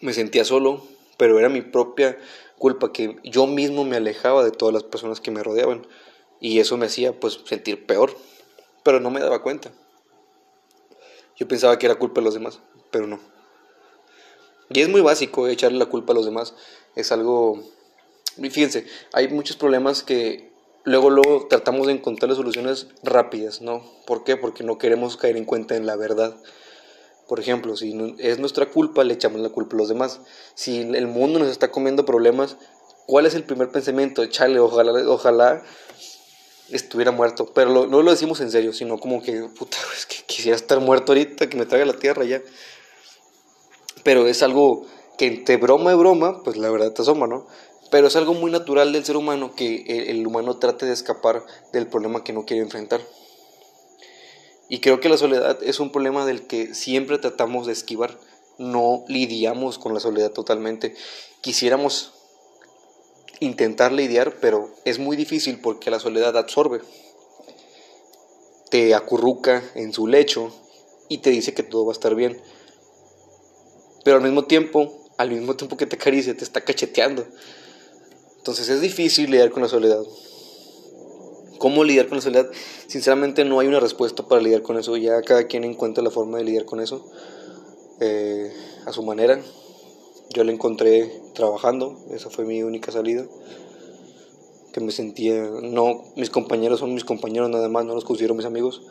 me 0.00 0.14
sentía 0.14 0.46
solo, 0.46 0.82
pero 1.18 1.38
era 1.38 1.50
mi 1.50 1.60
propia 1.60 2.16
culpa 2.56 2.94
que 2.94 3.16
yo 3.24 3.46
mismo 3.46 3.84
me 3.84 3.96
alejaba 3.96 4.42
de 4.42 4.52
todas 4.52 4.72
las 4.72 4.84
personas 4.84 5.20
que 5.20 5.30
me 5.30 5.42
rodeaban 5.42 5.86
y 6.40 6.60
eso 6.60 6.76
me 6.76 6.86
hacía 6.86 7.18
pues 7.18 7.40
sentir 7.44 7.86
peor, 7.86 8.16
pero 8.82 9.00
no 9.00 9.10
me 9.10 9.20
daba 9.20 9.42
cuenta. 9.42 9.72
Yo 11.36 11.46
pensaba 11.46 11.78
que 11.78 11.86
era 11.86 11.96
culpa 11.96 12.20
de 12.20 12.24
los 12.24 12.34
demás, 12.34 12.60
pero 12.90 13.06
no. 13.06 13.20
Y 14.70 14.80
es 14.80 14.88
muy 14.88 15.00
básico 15.00 15.46
echarle 15.48 15.78
la 15.78 15.86
culpa 15.86 16.12
a 16.12 16.16
los 16.16 16.24
demás. 16.24 16.54
Es 16.94 17.12
algo... 17.12 17.62
Fíjense, 18.36 18.86
hay 19.12 19.28
muchos 19.28 19.56
problemas 19.56 20.02
que 20.02 20.50
luego, 20.84 21.10
luego 21.10 21.46
tratamos 21.48 21.86
de 21.86 21.94
encontrar 21.94 22.34
soluciones 22.34 22.88
rápidas, 23.02 23.60
¿no? 23.60 23.82
¿Por 24.06 24.24
qué? 24.24 24.36
Porque 24.36 24.64
no 24.64 24.78
queremos 24.78 25.16
caer 25.16 25.36
en 25.36 25.44
cuenta 25.44 25.76
en 25.76 25.86
la 25.86 25.96
verdad. 25.96 26.36
Por 27.28 27.40
ejemplo, 27.40 27.76
si 27.76 28.16
es 28.18 28.38
nuestra 28.38 28.66
culpa, 28.66 29.04
le 29.04 29.14
echamos 29.14 29.40
la 29.40 29.48
culpa 29.48 29.74
a 29.76 29.78
los 29.78 29.88
demás. 29.88 30.20
Si 30.54 30.80
el 30.80 31.06
mundo 31.06 31.38
nos 31.38 31.48
está 31.48 31.70
comiendo 31.70 32.04
problemas, 32.04 32.56
¿cuál 33.06 33.26
es 33.26 33.34
el 33.34 33.44
primer 33.44 33.70
pensamiento? 33.70 34.22
Echarle, 34.22 34.60
ojalá, 34.60 34.92
ojalá 35.08 35.64
estuviera 36.70 37.12
muerto. 37.12 37.52
Pero 37.54 37.86
no 37.86 38.02
lo 38.02 38.10
decimos 38.10 38.40
en 38.40 38.50
serio, 38.50 38.72
sino 38.72 38.98
como 38.98 39.22
que, 39.22 39.42
puta, 39.56 39.76
es 39.96 40.06
que 40.06 40.16
quisiera 40.26 40.56
estar 40.56 40.80
muerto 40.80 41.12
ahorita, 41.12 41.48
que 41.48 41.56
me 41.56 41.66
traiga 41.66 41.86
la 41.86 41.98
tierra 41.98 42.24
ya. 42.24 42.42
Pero 44.02 44.26
es 44.26 44.42
algo 44.42 44.86
que 45.18 45.26
entre 45.26 45.56
broma 45.56 45.92
y 45.92 45.96
broma, 45.96 46.42
pues 46.42 46.56
la 46.56 46.70
verdad 46.70 46.92
te 46.92 47.02
asoma, 47.02 47.26
¿no? 47.26 47.46
Pero 47.90 48.08
es 48.08 48.16
algo 48.16 48.34
muy 48.34 48.50
natural 48.50 48.92
del 48.92 49.04
ser 49.04 49.16
humano 49.16 49.54
que 49.54 49.84
el 50.10 50.26
humano 50.26 50.58
trate 50.58 50.86
de 50.86 50.92
escapar 50.92 51.44
del 51.72 51.86
problema 51.86 52.24
que 52.24 52.32
no 52.32 52.44
quiere 52.44 52.62
enfrentar. 52.62 53.00
Y 54.68 54.80
creo 54.80 55.00
que 55.00 55.08
la 55.08 55.16
soledad 55.16 55.62
es 55.62 55.78
un 55.78 55.92
problema 55.92 56.26
del 56.26 56.46
que 56.46 56.74
siempre 56.74 57.18
tratamos 57.18 57.66
de 57.66 57.72
esquivar. 57.72 58.18
No 58.58 59.04
lidiamos 59.06 59.78
con 59.78 59.94
la 59.94 60.00
soledad 60.00 60.32
totalmente. 60.32 60.94
Quisiéramos 61.40 62.15
intentar 63.40 63.92
lidiar, 63.92 64.36
pero 64.40 64.70
es 64.84 64.98
muy 64.98 65.16
difícil 65.16 65.60
porque 65.60 65.90
la 65.90 66.00
soledad 66.00 66.36
absorbe. 66.36 66.80
Te 68.70 68.94
acurruca 68.94 69.62
en 69.74 69.92
su 69.92 70.06
lecho 70.06 70.52
y 71.08 71.18
te 71.18 71.30
dice 71.30 71.54
que 71.54 71.62
todo 71.62 71.86
va 71.86 71.92
a 71.92 71.94
estar 71.94 72.14
bien. 72.14 72.40
Pero 74.04 74.16
al 74.16 74.22
mismo 74.22 74.44
tiempo, 74.44 74.92
al 75.16 75.30
mismo 75.30 75.56
tiempo 75.56 75.76
que 75.76 75.86
te 75.86 75.96
acaricia, 75.96 76.36
te 76.36 76.44
está 76.44 76.60
cacheteando. 76.60 77.26
Entonces 78.38 78.68
es 78.68 78.80
difícil 78.80 79.30
lidiar 79.30 79.50
con 79.50 79.62
la 79.62 79.68
soledad. 79.68 80.02
¿Cómo 81.58 81.84
lidiar 81.84 82.08
con 82.08 82.18
la 82.18 82.22
soledad? 82.22 82.50
Sinceramente 82.86 83.44
no 83.44 83.58
hay 83.60 83.66
una 83.66 83.80
respuesta 83.80 84.26
para 84.26 84.42
lidiar 84.42 84.62
con 84.62 84.78
eso. 84.78 84.96
Ya 84.96 85.22
cada 85.22 85.46
quien 85.46 85.64
encuentra 85.64 86.04
la 86.04 86.10
forma 86.10 86.38
de 86.38 86.44
lidiar 86.44 86.64
con 86.64 86.80
eso 86.80 87.04
eh, 88.00 88.52
a 88.84 88.92
su 88.92 89.02
manera. 89.02 89.40
Yo 90.30 90.44
la 90.44 90.52
encontré 90.52 91.10
trabajando, 91.34 91.98
esa 92.10 92.30
fue 92.30 92.44
mi 92.44 92.62
única 92.62 92.92
salida. 92.92 93.24
Que 94.72 94.80
me 94.80 94.92
sentía, 94.92 95.34
no, 95.62 96.04
mis 96.16 96.30
compañeros 96.30 96.80
son 96.80 96.92
mis 96.92 97.04
compañeros 97.04 97.48
nada 97.48 97.68
más, 97.68 97.84
no 97.84 97.94
los 97.94 98.04
considero 98.04 98.34
mis 98.34 98.46
amigos. 98.46 98.82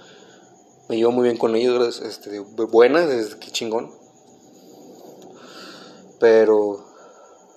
Me 0.89 0.97
llevo 0.97 1.11
muy 1.11 1.23
bien 1.23 1.37
con 1.37 1.55
ellos, 1.55 2.01
este, 2.01 2.39
buenas, 2.39 3.35
qué 3.35 3.51
chingón. 3.51 3.91
Pero 6.19 6.83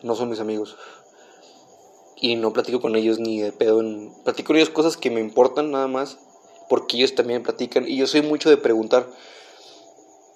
no 0.02 0.14
son 0.14 0.28
mis 0.28 0.40
amigos 0.40 0.76
y 2.20 2.36
no 2.36 2.52
platico 2.52 2.80
con 2.80 2.96
ellos 2.96 3.18
ni 3.18 3.40
de 3.40 3.52
pedo. 3.52 3.82
Platico 4.24 4.48
con 4.48 4.56
ellos 4.56 4.70
cosas 4.70 4.96
que 4.96 5.10
me 5.10 5.20
importan 5.20 5.70
nada 5.70 5.86
más 5.86 6.18
porque 6.68 6.96
ellos 6.96 7.14
también 7.14 7.42
platican 7.42 7.88
y 7.88 7.96
yo 7.96 8.06
soy 8.06 8.22
mucho 8.22 8.50
de 8.50 8.56
preguntar. 8.56 9.06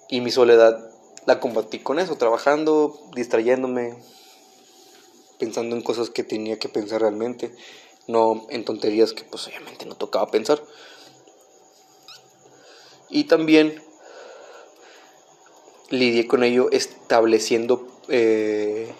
Y 0.09 0.21
mi 0.21 0.31
soledad 0.31 0.92
la 1.25 1.39
combatí 1.39 1.79
con 1.79 1.99
eso, 1.99 2.15
trabajando, 2.15 2.99
distrayéndome, 3.15 3.95
pensando 5.39 5.75
en 5.75 5.81
cosas 5.81 6.09
que 6.09 6.23
tenía 6.23 6.59
que 6.59 6.69
pensar 6.69 7.01
realmente, 7.01 7.53
no 8.07 8.45
en 8.49 8.65
tonterías 8.65 9.13
que 9.13 9.23
pues 9.23 9.47
obviamente 9.47 9.85
no 9.85 9.95
tocaba 9.95 10.27
pensar. 10.27 10.61
Y 13.09 13.25
también 13.25 13.81
lidié 15.89 16.27
con 16.27 16.43
ello 16.43 16.71
estableciendo 16.71 17.87
eh, 18.09 18.91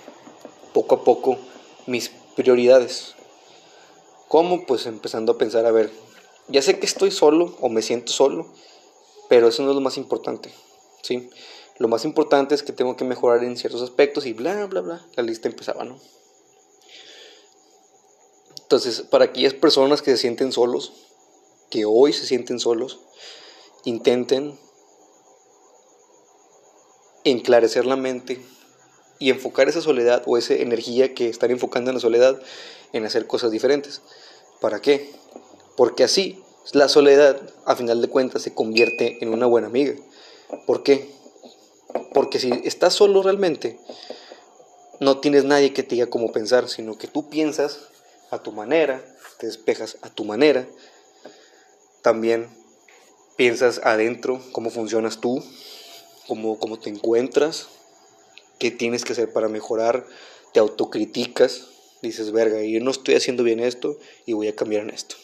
poco 0.73 0.95
a 0.95 1.03
poco 1.03 1.37
mis 1.87 2.09
prioridades. 2.35 3.15
¿Cómo? 4.27 4.65
Pues 4.65 4.85
empezando 4.85 5.33
a 5.33 5.37
pensar, 5.37 5.65
a 5.65 5.71
ver, 5.71 5.91
ya 6.47 6.61
sé 6.61 6.79
que 6.79 6.85
estoy 6.85 7.11
solo 7.11 7.55
o 7.61 7.69
me 7.69 7.81
siento 7.81 8.11
solo, 8.11 8.47
pero 9.29 9.47
eso 9.47 9.63
no 9.63 9.69
es 9.69 9.75
lo 9.75 9.81
más 9.81 9.97
importante, 9.97 10.53
¿sí? 11.01 11.29
Lo 11.77 11.87
más 11.87 12.05
importante 12.05 12.55
es 12.55 12.63
que 12.63 12.73
tengo 12.73 12.95
que 12.95 13.05
mejorar 13.05 13.43
en 13.43 13.57
ciertos 13.57 13.81
aspectos 13.81 14.25
y 14.25 14.33
bla, 14.33 14.65
bla, 14.67 14.81
bla. 14.81 15.05
La 15.15 15.23
lista 15.23 15.47
empezaba, 15.47 15.83
¿no? 15.83 15.99
Entonces, 18.61 19.01
para 19.01 19.25
aquellas 19.25 19.53
personas 19.53 20.01
que 20.01 20.11
se 20.11 20.17
sienten 20.17 20.51
solos, 20.51 20.93
que 21.69 21.85
hoy 21.85 22.13
se 22.13 22.25
sienten 22.25 22.59
solos, 22.59 22.99
intenten 23.83 24.57
enclarecer 27.23 27.85
la 27.85 27.95
mente 27.95 28.43
y 29.19 29.29
enfocar 29.29 29.69
esa 29.69 29.81
soledad 29.81 30.23
o 30.25 30.37
esa 30.37 30.53
energía 30.55 31.13
que 31.13 31.29
están 31.29 31.51
enfocando 31.51 31.89
en 31.89 31.95
la 31.95 32.01
soledad 32.01 32.41
en 32.93 33.05
hacer 33.05 33.27
cosas 33.27 33.51
diferentes. 33.51 34.01
¿Para 34.59 34.81
qué? 34.81 35.11
Porque 35.75 36.03
así 36.03 36.43
la 36.71 36.87
soledad, 36.87 37.39
a 37.65 37.75
final 37.75 38.01
de 38.01 38.07
cuentas, 38.07 38.41
se 38.41 38.53
convierte 38.53 39.17
en 39.21 39.33
una 39.33 39.45
buena 39.45 39.67
amiga. 39.67 39.93
¿Por 40.65 40.83
qué? 40.83 41.09
Porque 42.13 42.39
si 42.39 42.51
estás 42.63 42.93
solo 42.93 43.23
realmente, 43.23 43.79
no 44.99 45.19
tienes 45.19 45.43
nadie 45.43 45.73
que 45.73 45.83
te 45.83 45.95
diga 45.95 46.09
cómo 46.09 46.31
pensar, 46.31 46.69
sino 46.69 46.97
que 46.97 47.07
tú 47.07 47.29
piensas 47.29 47.79
a 48.31 48.41
tu 48.41 48.51
manera, 48.51 49.03
te 49.37 49.47
despejas 49.47 49.97
a 50.01 50.09
tu 50.09 50.25
manera, 50.25 50.67
también 52.01 52.49
piensas 53.35 53.81
adentro 53.83 54.41
cómo 54.51 54.69
funcionas 54.69 55.19
tú, 55.19 55.43
cómo, 56.27 56.59
cómo 56.59 56.79
te 56.79 56.89
encuentras, 56.89 57.67
qué 58.59 58.71
tienes 58.71 59.03
que 59.03 59.13
hacer 59.13 59.33
para 59.33 59.49
mejorar, 59.49 60.05
te 60.53 60.59
autocriticas, 60.59 61.67
dices, 62.01 62.31
verga, 62.31 62.61
yo 62.61 62.79
no 62.79 62.91
estoy 62.91 63.15
haciendo 63.15 63.43
bien 63.43 63.59
esto 63.59 63.97
y 64.25 64.33
voy 64.33 64.47
a 64.47 64.55
cambiar 64.55 64.83
en 64.83 64.91
esto. 64.91 65.15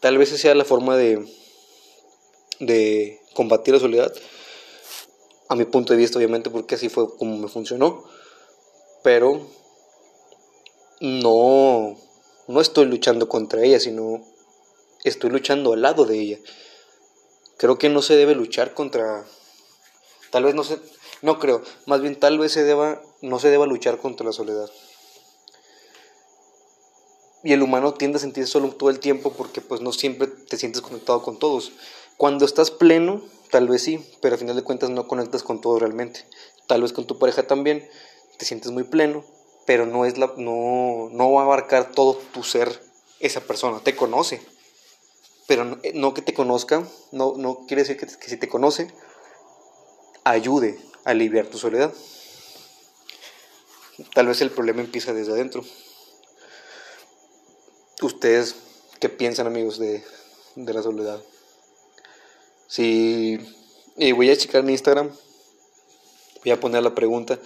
Tal 0.00 0.18
vez 0.18 0.30
esa 0.30 0.38
sea 0.38 0.54
la 0.54 0.64
forma 0.64 0.96
de, 0.96 1.26
de 2.58 3.20
combatir 3.34 3.74
la 3.74 3.80
soledad, 3.80 4.12
a 5.50 5.56
mi 5.56 5.64
punto 5.64 5.92
de 5.92 5.98
vista 5.98 6.16
obviamente, 6.16 6.48
porque 6.48 6.76
así 6.76 6.88
fue 6.88 7.14
como 7.16 7.36
me 7.36 7.48
funcionó, 7.48 8.04
pero 9.02 9.48
no, 11.00 11.96
no 12.46 12.60
estoy 12.60 12.86
luchando 12.86 13.28
contra 13.28 13.60
ella, 13.60 13.80
sino 13.80 14.24
estoy 15.02 15.30
luchando 15.30 15.72
al 15.72 15.82
lado 15.82 16.04
de 16.04 16.20
ella. 16.20 16.38
Creo 17.56 17.78
que 17.78 17.88
no 17.88 18.00
se 18.00 18.14
debe 18.14 18.36
luchar 18.36 18.74
contra, 18.74 19.26
tal 20.30 20.44
vez 20.44 20.54
no 20.54 20.62
se, 20.62 20.78
no 21.20 21.40
creo, 21.40 21.62
más 21.84 22.00
bien 22.00 22.14
tal 22.14 22.38
vez 22.38 22.52
se 22.52 22.62
deba, 22.62 23.02
no 23.20 23.40
se 23.40 23.50
deba 23.50 23.66
luchar 23.66 23.98
contra 23.98 24.26
la 24.26 24.32
soledad. 24.32 24.70
Y 27.42 27.54
el 27.54 27.62
humano 27.62 27.94
tiende 27.94 28.18
a 28.18 28.20
sentirse 28.20 28.52
solo 28.52 28.68
todo 28.68 28.88
el 28.88 29.00
tiempo 29.00 29.32
porque 29.32 29.60
pues 29.60 29.80
no 29.80 29.90
siempre 29.90 30.28
te 30.28 30.56
sientes 30.56 30.80
conectado 30.80 31.22
con 31.22 31.40
todos. 31.40 31.72
Cuando 32.16 32.44
estás 32.44 32.70
pleno, 32.70 33.24
tal 33.50 33.68
vez 33.68 33.82
sí, 33.82 34.04
pero 34.20 34.34
al 34.34 34.40
final 34.40 34.56
de 34.56 34.62
cuentas 34.62 34.90
no 34.90 35.08
conectas 35.08 35.42
con 35.42 35.60
todos 35.60 35.80
realmente. 35.80 36.24
Tal 36.66 36.82
vez 36.82 36.92
con 36.92 37.06
tu 37.06 37.18
pareja 37.18 37.46
también 37.46 37.88
te 38.38 38.44
sientes 38.44 38.70
muy 38.72 38.84
pleno, 38.84 39.24
pero 39.66 39.86
no 39.86 40.04
es 40.04 40.18
la 40.18 40.32
no 40.36 41.08
no 41.12 41.32
va 41.32 41.42
a 41.42 41.44
abarcar 41.44 41.92
todo 41.92 42.14
tu 42.32 42.42
ser 42.42 42.80
esa 43.18 43.40
persona, 43.40 43.80
te 43.80 43.96
conoce. 43.96 44.40
Pero 45.46 45.78
no, 45.94 46.14
que 46.14 46.22
te 46.22 46.32
conozca, 46.32 46.86
no, 47.10 47.34
no 47.36 47.66
quiere 47.66 47.82
decir 47.82 47.96
que, 47.96 48.06
que 48.06 48.28
si 48.28 48.36
te 48.36 48.48
conoce, 48.48 48.92
ayude 50.22 50.78
aliviar 51.04 51.46
tu 51.46 51.58
soledad. 51.58 51.92
Tal 54.14 54.26
vez 54.26 54.40
el 54.40 54.50
problema 54.50 54.80
empieza 54.80 55.12
desde 55.12 55.32
adentro. 55.32 55.64
¿Ustedes 58.02 58.56
qué 58.98 59.08
piensan, 59.08 59.46
amigos, 59.46 59.78
de, 59.78 60.02
la 60.56 60.82
soledad? 60.82 61.20
Si 62.70 63.40
voy 64.14 64.30
a 64.30 64.36
checar 64.36 64.62
mi 64.62 64.70
Instagram, 64.70 65.10
Voy 66.44 66.52
a 66.52 66.60
poner 66.60 66.82
la 66.82 66.94
pregunta 66.94 67.38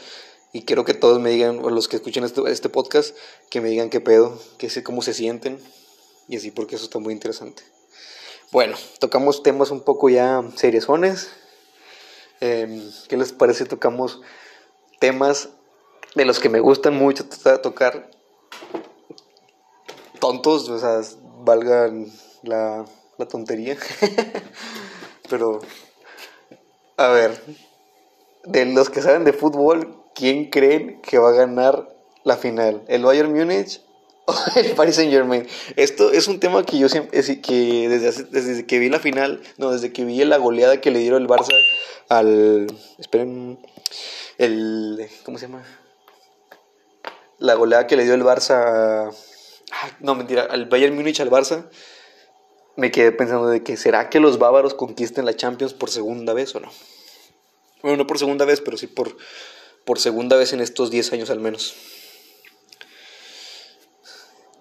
y 0.52 0.62
quiero 0.62 0.84
que 0.84 0.94
todos 0.94 1.18
me 1.18 1.30
digan, 1.30 1.58
o 1.64 1.70
los 1.70 1.88
que 1.88 1.96
escuchen 1.96 2.22
este, 2.22 2.42
este 2.48 2.68
podcast, 2.68 3.16
que 3.50 3.60
me 3.60 3.68
digan 3.70 3.90
qué 3.90 4.00
pedo, 4.00 4.38
qué 4.56 4.70
sé, 4.70 4.84
cómo 4.84 5.02
se 5.02 5.14
sienten 5.14 5.58
y 6.28 6.36
así, 6.36 6.52
porque 6.52 6.76
eso 6.76 6.84
está 6.84 7.00
muy 7.00 7.12
interesante. 7.12 7.64
Bueno, 8.52 8.76
tocamos 9.00 9.42
temas 9.42 9.72
un 9.72 9.80
poco 9.80 10.10
ya 10.10 10.44
seriesones. 10.54 11.30
Eh, 12.40 12.88
¿Qué 13.08 13.16
les 13.16 13.32
parece? 13.32 13.64
Tocamos 13.64 14.20
temas 15.00 15.48
de 16.14 16.24
los 16.24 16.38
que 16.38 16.50
me 16.50 16.60
gustan 16.60 16.94
mucho 16.94 17.24
tocar. 17.62 18.12
Tontos, 20.20 20.68
o 20.68 20.78
sea, 20.78 21.00
valgan 21.40 22.12
la, 22.42 22.84
la 23.18 23.26
tontería. 23.26 23.76
Pero, 25.28 25.60
a 26.96 27.08
ver, 27.08 27.40
de 28.44 28.66
los 28.66 28.90
que 28.90 29.00
saben 29.00 29.24
de 29.24 29.32
fútbol, 29.32 30.02
¿quién 30.14 30.50
creen 30.50 31.00
que 31.00 31.18
va 31.18 31.30
a 31.30 31.34
ganar 31.34 31.88
la 32.24 32.36
final? 32.36 32.82
¿El 32.88 33.04
Bayern 33.04 33.32
Múnich 33.32 33.80
o 34.26 34.34
el 34.56 34.72
Paris 34.72 34.96
Saint 34.96 35.10
Germain? 35.10 35.46
Esto 35.76 36.12
es 36.12 36.28
un 36.28 36.40
tema 36.40 36.64
que 36.64 36.78
yo 36.78 36.88
siempre, 36.88 37.22
que 37.40 37.88
desde, 37.88 38.24
desde 38.24 38.66
que 38.66 38.78
vi 38.78 38.90
la 38.90 39.00
final, 39.00 39.42
no, 39.56 39.70
desde 39.70 39.92
que 39.92 40.04
vi 40.04 40.22
la 40.24 40.36
goleada 40.36 40.80
que 40.80 40.90
le 40.90 40.98
dieron 40.98 41.22
el 41.22 41.28
Barça 41.28 41.54
al, 42.10 42.66
esperen, 42.98 43.58
el, 44.36 45.08
¿cómo 45.24 45.38
se 45.38 45.46
llama? 45.46 45.64
La 47.38 47.54
goleada 47.54 47.86
que 47.86 47.96
le 47.96 48.04
dio 48.04 48.14
el 48.14 48.22
Barça, 48.22 49.10
no 50.00 50.14
mentira, 50.14 50.42
al 50.42 50.66
Bayern 50.66 50.94
Múnich 50.94 51.20
al 51.20 51.30
Barça, 51.30 51.68
me 52.76 52.90
quedé 52.90 53.12
pensando 53.12 53.48
de 53.48 53.62
que 53.62 53.76
será 53.76 54.10
que 54.10 54.20
los 54.20 54.38
bávaros 54.38 54.74
conquisten 54.74 55.24
la 55.24 55.36
Champions 55.36 55.74
por 55.74 55.90
segunda 55.90 56.32
vez 56.32 56.54
o 56.54 56.60
no. 56.60 56.70
Bueno, 57.82 57.98
no 57.98 58.06
por 58.06 58.18
segunda 58.18 58.44
vez, 58.44 58.60
pero 58.60 58.76
sí 58.76 58.86
por, 58.86 59.16
por 59.84 59.98
segunda 59.98 60.36
vez 60.36 60.52
en 60.52 60.60
estos 60.60 60.90
10 60.90 61.12
años 61.12 61.30
al 61.30 61.40
menos. 61.40 61.74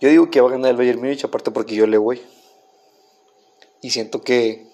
Yo 0.01 0.09
digo 0.09 0.29
que 0.29 0.41
va 0.41 0.49
a 0.49 0.51
ganar 0.51 0.71
el 0.71 0.77
Bayern 0.77 0.99
Múnich, 0.99 1.23
aparte 1.23 1.49
porque 1.51 1.75
yo 1.75 1.87
le 1.87 1.97
voy. 1.97 2.21
Y 3.81 3.91
siento 3.91 4.21
que 4.21 4.67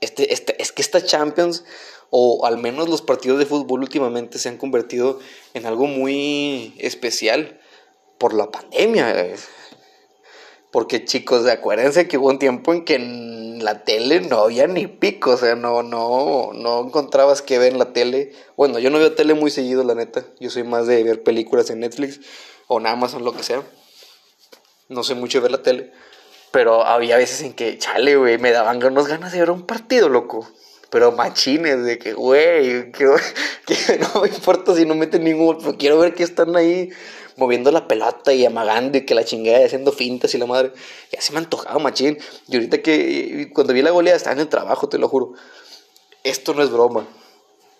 este, 0.00 0.32
este, 0.32 0.60
es 0.62 0.72
que 0.72 0.82
esta 0.82 1.04
Champions, 1.04 1.64
o 2.10 2.46
al 2.46 2.58
menos 2.58 2.88
los 2.88 3.02
partidos 3.02 3.38
de 3.38 3.46
fútbol 3.46 3.80
últimamente, 3.80 4.38
se 4.38 4.48
han 4.48 4.56
convertido 4.56 5.18
en 5.54 5.66
algo 5.66 5.86
muy 5.86 6.74
especial 6.78 7.60
por 8.18 8.32
la 8.32 8.50
pandemia. 8.50 9.34
Porque 10.70 11.04
chicos, 11.04 11.46
acuérdense 11.46 12.06
que 12.06 12.16
hubo 12.16 12.28
un 12.28 12.38
tiempo 12.38 12.72
en 12.72 12.84
que 12.84 12.94
en 12.94 13.64
la 13.64 13.82
tele 13.84 14.20
no 14.20 14.38
había 14.38 14.66
ni 14.66 14.86
pico, 14.86 15.32
o 15.32 15.36
sea, 15.36 15.56
no, 15.56 15.82
no, 15.82 16.52
no 16.54 16.80
encontrabas 16.80 17.42
que 17.42 17.58
ver 17.58 17.72
en 17.72 17.78
la 17.78 17.92
tele. 17.92 18.32
Bueno, 18.56 18.78
yo 18.78 18.90
no 18.90 18.98
veo 18.98 19.14
tele 19.14 19.34
muy 19.34 19.50
seguido, 19.50 19.82
la 19.82 19.94
neta. 19.94 20.24
Yo 20.38 20.48
soy 20.50 20.62
más 20.62 20.86
de 20.86 21.02
ver 21.02 21.22
películas 21.22 21.70
en 21.70 21.80
Netflix 21.80 22.20
o 22.68 22.78
en 22.78 22.86
Amazon, 22.86 23.24
lo 23.24 23.32
que 23.32 23.42
sea. 23.42 23.62
No 24.88 25.02
sé 25.02 25.14
mucho 25.14 25.38
de 25.38 25.42
ver 25.42 25.50
la 25.50 25.62
tele. 25.62 25.92
Pero 26.52 26.84
había 26.84 27.16
veces 27.16 27.42
en 27.42 27.52
que, 27.52 27.78
chale, 27.78 28.16
güey, 28.16 28.38
me 28.38 28.50
daban 28.50 28.82
unas 28.82 29.06
ganas 29.06 29.32
de 29.32 29.40
ver 29.40 29.50
un 29.50 29.66
partido, 29.66 30.08
loco. 30.08 30.48
Pero 30.90 31.12
machines, 31.12 31.84
de 31.84 31.98
que, 31.98 32.12
güey, 32.12 32.90
que, 32.90 33.04
no 34.14 34.22
me 34.22 34.28
importa 34.28 34.74
si 34.74 34.84
no 34.84 34.94
meten 34.96 35.24
ningún, 35.24 35.58
pero 35.58 35.76
quiero 35.76 35.98
ver 35.98 36.14
que 36.14 36.24
están 36.24 36.56
ahí 36.56 36.90
moviendo 37.40 37.72
la 37.72 37.88
pelota 37.88 38.32
y 38.34 38.44
amagando 38.44 38.98
y 38.98 39.06
que 39.06 39.14
la 39.14 39.24
chingada 39.24 39.62
y 39.62 39.64
haciendo 39.64 39.90
fintas 39.92 40.34
y 40.34 40.38
la 40.38 40.46
madre. 40.46 40.72
Ya 41.10 41.20
se 41.20 41.32
me 41.32 41.38
antojaba, 41.38 41.78
machín. 41.80 42.18
Y 42.46 42.54
ahorita 42.54 42.82
que 42.82 43.50
cuando 43.54 43.72
vi 43.72 43.82
la 43.82 43.90
goleada 43.90 44.16
estaba 44.16 44.34
en 44.34 44.40
el 44.40 44.48
trabajo, 44.48 44.88
te 44.88 44.98
lo 44.98 45.08
juro. 45.08 45.32
Esto 46.22 46.52
no 46.52 46.62
es 46.62 46.70
broma. 46.70 47.08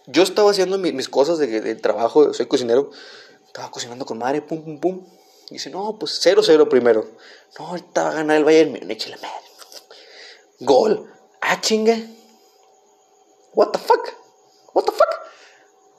Yo 0.07 0.23
estaba 0.23 0.50
haciendo 0.50 0.79
mis, 0.79 1.09
cosas 1.09 1.38
de, 1.38 1.75
trabajo, 1.76 2.33
soy 2.33 2.47
cocinero. 2.47 2.90
Estaba 3.47 3.71
cocinando 3.71 4.07
con 4.07 4.19
madre, 4.19 4.40
pum, 4.40 4.64
pum, 4.64 4.81
pum. 4.81 5.07
Y 5.50 5.54
dice, 5.54 5.69
no, 5.69 5.99
pues 5.99 6.25
0-0 6.25 6.69
primero. 6.69 7.06
No, 7.58 7.67
ahorita 7.67 8.04
va 8.04 8.11
a 8.11 8.15
ganar 8.15 8.39
el 8.39 8.45
Bayern 8.45 8.73
Múnich, 8.73 9.08
la 9.08 9.17
madre. 9.17 9.30
Gol. 10.61 11.13
Ah, 11.43 11.61
chinga. 11.61 11.97
What 13.52 13.73
the 13.73 13.78
fuck? 13.78 14.08
What 14.73 14.85
the 14.85 14.93
fuck? 14.93 15.08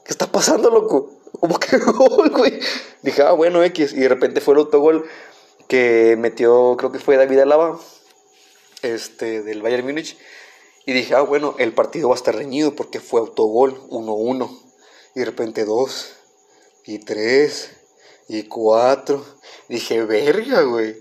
¿Qué 0.03 0.12
está 0.12 0.25
pasando, 0.31 0.71
loco? 0.71 1.20
¿Cómo 1.41 1.58
que 1.60 1.77
gol, 1.80 2.30
güey? 2.30 2.60
Dije, 3.01 3.23
ah, 3.23 3.32
bueno, 3.32 3.63
X. 3.63 3.93
Y 3.93 4.01
de 4.01 4.10
repente 4.10 4.41
fue 4.41 4.54
el 4.54 4.60
autogol 4.60 5.10
que 5.67 6.15
metió, 6.17 6.75
creo 6.77 6.91
que 6.91 6.99
fue 6.99 7.17
David 7.17 7.39
Alaba, 7.39 7.80
este, 8.84 9.41
del 9.41 9.63
Bayern 9.63 9.84
Múnich. 9.84 10.17
Y 10.86 10.93
dije, 10.93 11.15
ah, 11.15 11.21
bueno, 11.21 11.56
el 11.58 11.73
partido 11.73 12.10
va 12.10 12.15
a 12.15 12.17
estar 12.17 12.36
reñido 12.36 12.75
porque 12.75 12.99
fue 12.99 13.21
autogol 13.21 13.75
1-1. 13.89 14.56
Y 15.15 15.19
de 15.19 15.25
repente 15.25 15.65
2, 15.65 16.13
y 16.86 16.99
3, 16.99 17.71
y 18.27 18.43
4. 18.43 19.25
Dije, 19.67 20.04
verga, 20.04 20.62
güey. 20.62 20.95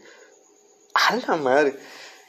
A 0.94 1.16
la 1.16 1.36
madre. 1.36 1.76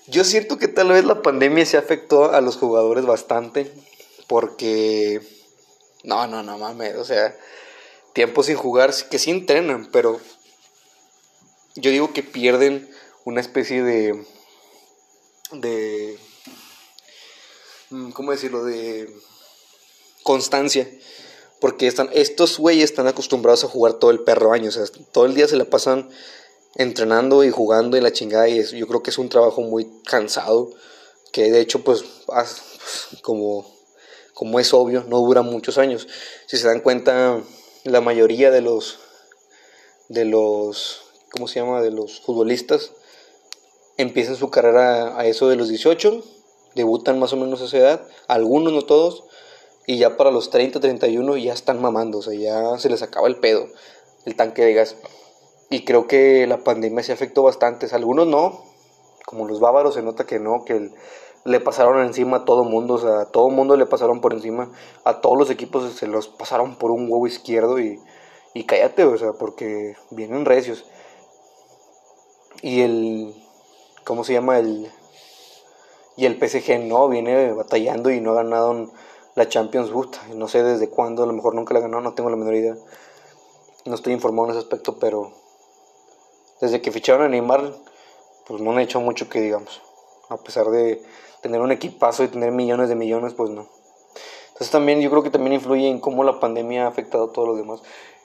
Yo 0.08 0.26
siento 0.26 0.58
que 0.58 0.68
tal 0.68 0.90
vez 0.90 1.06
la 1.06 1.22
pandemia 1.22 1.66
se 1.66 1.78
afectó 1.78 2.34
a 2.34 2.42
los 2.42 2.58
jugadores 2.58 3.06
bastante. 3.06 3.72
Porque. 4.28 5.22
No, 6.04 6.28
no, 6.28 6.44
no 6.44 6.58
mames. 6.58 6.98
O 6.98 7.06
sea, 7.06 7.38
tiempo 8.14 8.44
sin 8.44 8.56
jugar, 8.56 8.94
que 9.10 9.20
sí 9.20 9.32
entrenan, 9.32 9.90
pero 9.92 10.20
yo 11.76 11.92
digo 11.92 12.14
que 12.14 12.24
pierden 12.24 12.90
una 13.24 13.42
especie 13.42 13.84
de, 13.84 14.26
de, 15.54 16.18
mm, 17.90 18.12
¿cómo 18.12 18.32
decirlo? 18.32 18.64
De 18.64 19.14
constancia. 20.24 20.90
Porque 21.60 21.86
están, 21.88 22.10
estos 22.14 22.58
güeyes 22.58 22.86
están 22.90 23.08
acostumbrados 23.08 23.64
a 23.64 23.68
jugar 23.68 23.94
todo 23.94 24.10
el 24.10 24.22
perro 24.22 24.52
año, 24.52 24.70
o 24.70 24.72
sea, 24.72 24.84
todo 25.12 25.26
el 25.26 25.36
día 25.36 25.48
se 25.48 25.58
la 25.58 25.66
pasan 25.66 26.10
entrenando 26.76 27.44
y 27.44 27.52
jugando 27.52 27.98
y 27.98 28.02
la 28.02 28.14
chingada 28.14 28.48
y 28.50 28.64
yo 28.64 28.88
creo 28.88 29.04
que 29.04 29.12
es 29.12 29.18
un 29.18 29.30
trabajo 29.30 29.62
muy 29.62 29.88
cansado, 30.06 30.72
que 31.32 31.52
de 31.52 31.60
hecho 31.60 31.84
pues 31.84 32.04
como, 33.22 33.70
como 34.34 34.60
es 34.60 34.74
obvio, 34.74 35.04
no 35.08 35.20
dura 35.20 35.44
muchos 35.44 35.78
años. 35.78 36.08
Si 36.48 36.58
se 36.58 36.68
dan 36.68 36.80
cuenta, 36.80 37.42
la 37.84 38.02
mayoría 38.02 38.52
de 38.52 38.62
los 38.62 39.00
de 40.10 40.26
los 40.26 41.02
¿cómo 41.32 41.48
se 41.48 41.60
llama? 41.60 41.82
de 41.82 41.92
los 41.92 42.22
futbolistas 42.22 42.92
empiezan 43.98 44.36
su 44.36 44.50
carrera 44.50 45.18
a 45.18 45.26
eso 45.26 45.48
de 45.48 45.56
los 45.56 45.70
18, 45.70 46.24
debutan 46.76 47.20
más 47.20 47.34
o 47.34 47.38
menos 47.38 47.62
a 47.62 47.66
esa 47.66 47.78
edad, 47.78 48.08
algunos 48.28 48.74
no 48.74 48.82
todos, 48.84 49.24
y 49.86 49.98
ya 49.98 50.18
para 50.18 50.32
los 50.32 50.50
30, 50.50 50.80
31 50.80 51.38
ya 51.38 51.54
están 51.54 51.82
mamando, 51.82 52.20
o 52.20 52.22
sea, 52.22 52.34
ya 52.34 52.78
se 52.80 52.90
les 52.90 53.02
acaba 53.02 53.28
el 53.28 53.38
pedo, 53.38 53.68
el 54.26 54.36
tanque 54.36 54.64
de 54.64 54.74
gas. 54.74 54.96
Y 55.70 55.86
creo 55.86 56.08
que 56.08 56.46
la 56.48 56.64
pandemia 56.64 57.04
se 57.04 57.14
afectó 57.14 57.44
bastante, 57.44 57.88
algunos 57.92 58.28
no, 58.28 58.64
como 59.26 59.48
los 59.48 59.60
bávaros 59.60 59.94
se 59.94 60.02
nota 60.02 60.26
que 60.26 60.40
no, 60.40 60.66
que 60.66 60.92
le 61.44 61.60
pasaron 61.60 62.04
encima 62.06 62.38
a 62.38 62.46
todo 62.46 62.64
mundo, 62.64 62.96
o 62.96 62.98
sea, 63.00 63.22
a 63.22 63.26
todo 63.26 63.50
mundo 63.50 63.76
le 63.76 63.86
pasaron 63.86 64.22
por 64.22 64.34
encima, 64.34 64.70
a 65.04 65.22
todos 65.22 65.38
los 65.38 65.50
equipos 65.50 65.92
se 65.94 66.08
los 66.08 66.28
pasaron 66.28 66.76
por 66.76 66.92
un 66.92 67.04
huevo 67.10 67.26
izquierdo 67.28 67.80
y, 67.80 68.00
y 68.54 68.66
cállate, 68.66 69.04
o 69.04 69.18
sea, 69.18 69.34
porque 69.34 69.96
vienen 70.12 70.46
recios. 70.46 70.86
Y 72.62 72.82
el, 72.82 73.36
¿cómo 74.06 74.24
se 74.24 74.34
llama? 74.34 74.60
El, 74.60 74.92
y 76.16 76.26
el 76.26 76.38
PSG 76.38 76.80
no, 76.80 77.08
viene 77.08 77.54
batallando 77.54 78.12
y 78.12 78.22
no 78.22 78.32
ha 78.32 78.36
ganado 78.36 78.92
la 79.36 79.50
Champions 79.50 79.90
League, 79.90 80.36
no 80.36 80.48
sé 80.48 80.62
desde 80.62 80.90
cuándo, 80.90 81.24
a 81.24 81.26
lo 81.26 81.34
mejor 81.34 81.56
nunca 81.56 81.74
la 81.74 81.80
ganó, 81.80 82.02
no 82.02 82.14
tengo 82.14 82.30
la 82.30 82.36
menor 82.36 82.56
idea. 82.56 82.76
No 83.86 83.96
estoy 83.96 84.14
informado 84.14 84.50
en 84.50 84.52
ese 84.52 84.60
aspecto, 84.60 85.00
pero 85.00 85.32
desde 86.60 86.82
que 86.82 86.92
ficharon 86.92 87.24
a 87.24 87.30
Neymar, 87.30 87.74
pues 88.46 88.62
no 88.62 88.72
han 88.72 88.80
hecho 88.80 89.00
mucho 89.00 89.28
que 89.30 89.42
digamos. 89.42 89.82
A 90.32 90.38
pesar 90.38 90.68
de 90.68 91.02
tener 91.42 91.62
un 91.62 91.72
equipazo 91.72 92.24
y 92.24 92.30
tener 92.30 92.52
millones 92.52 92.90
de 92.90 92.96
millones, 92.96 93.34
pues 93.34 93.50
no. 93.50 93.68
Entonces 94.48 94.72
también 94.72 95.02
yo 95.02 95.10
creo 95.10 95.24
que 95.24 95.30
también 95.30 95.54
influye 95.54 95.88
en 95.88 96.00
cómo 96.00 96.24
la 96.24 96.40
pandemia 96.40 96.86
ha 96.86 96.88
afectado 96.88 97.26
a 97.26 97.32
todos 97.32 97.48
los 97.48 97.58
demás. 97.58 97.82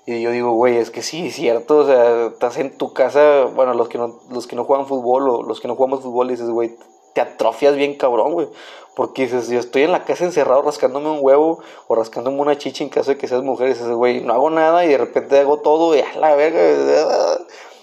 Y 0.06 0.20
yo 0.20 0.30
digo, 0.30 0.52
güey, 0.52 0.76
es 0.76 0.90
que 0.90 1.02
sí, 1.02 1.26
es 1.26 1.34
cierto, 1.34 1.78
o 1.78 1.86
sea, 1.86 2.26
estás 2.26 2.58
en 2.58 2.78
tu 2.78 2.92
casa, 2.92 3.46
bueno, 3.54 3.74
los 3.74 3.88
que 3.88 3.98
no, 3.98 4.20
los 4.30 4.46
que 4.46 4.54
no 4.54 4.64
juegan 4.64 4.86
fútbol 4.86 5.28
o 5.28 5.42
los 5.42 5.60
que 5.60 5.66
no 5.66 5.74
jugamos 5.74 6.02
fútbol, 6.02 6.28
dices, 6.28 6.48
güey, 6.48 6.76
te 7.12 7.22
atrofias 7.22 7.74
bien 7.74 7.96
cabrón, 7.96 8.34
güey. 8.34 8.48
Porque 8.94 9.22
dices, 9.22 9.48
yo 9.48 9.58
estoy 9.58 9.82
en 9.82 9.92
la 9.92 10.04
casa 10.04 10.24
encerrado 10.24 10.62
rascándome 10.62 11.10
un 11.10 11.18
huevo 11.20 11.58
o 11.88 11.94
rascándome 11.94 12.40
una 12.40 12.56
chicha 12.56 12.84
en 12.84 12.90
caso 12.90 13.10
de 13.10 13.18
que 13.18 13.26
seas 13.26 13.42
mujer. 13.42 13.68
Y 13.68 13.72
dices, 13.72 13.88
güey, 13.88 14.20
no 14.20 14.32
hago 14.32 14.48
nada 14.50 14.84
y 14.84 14.88
de 14.88 14.98
repente 14.98 15.38
hago 15.38 15.60
todo 15.60 15.96
y 15.96 16.00
a 16.00 16.16
la 16.18 16.34
verga. 16.36 16.60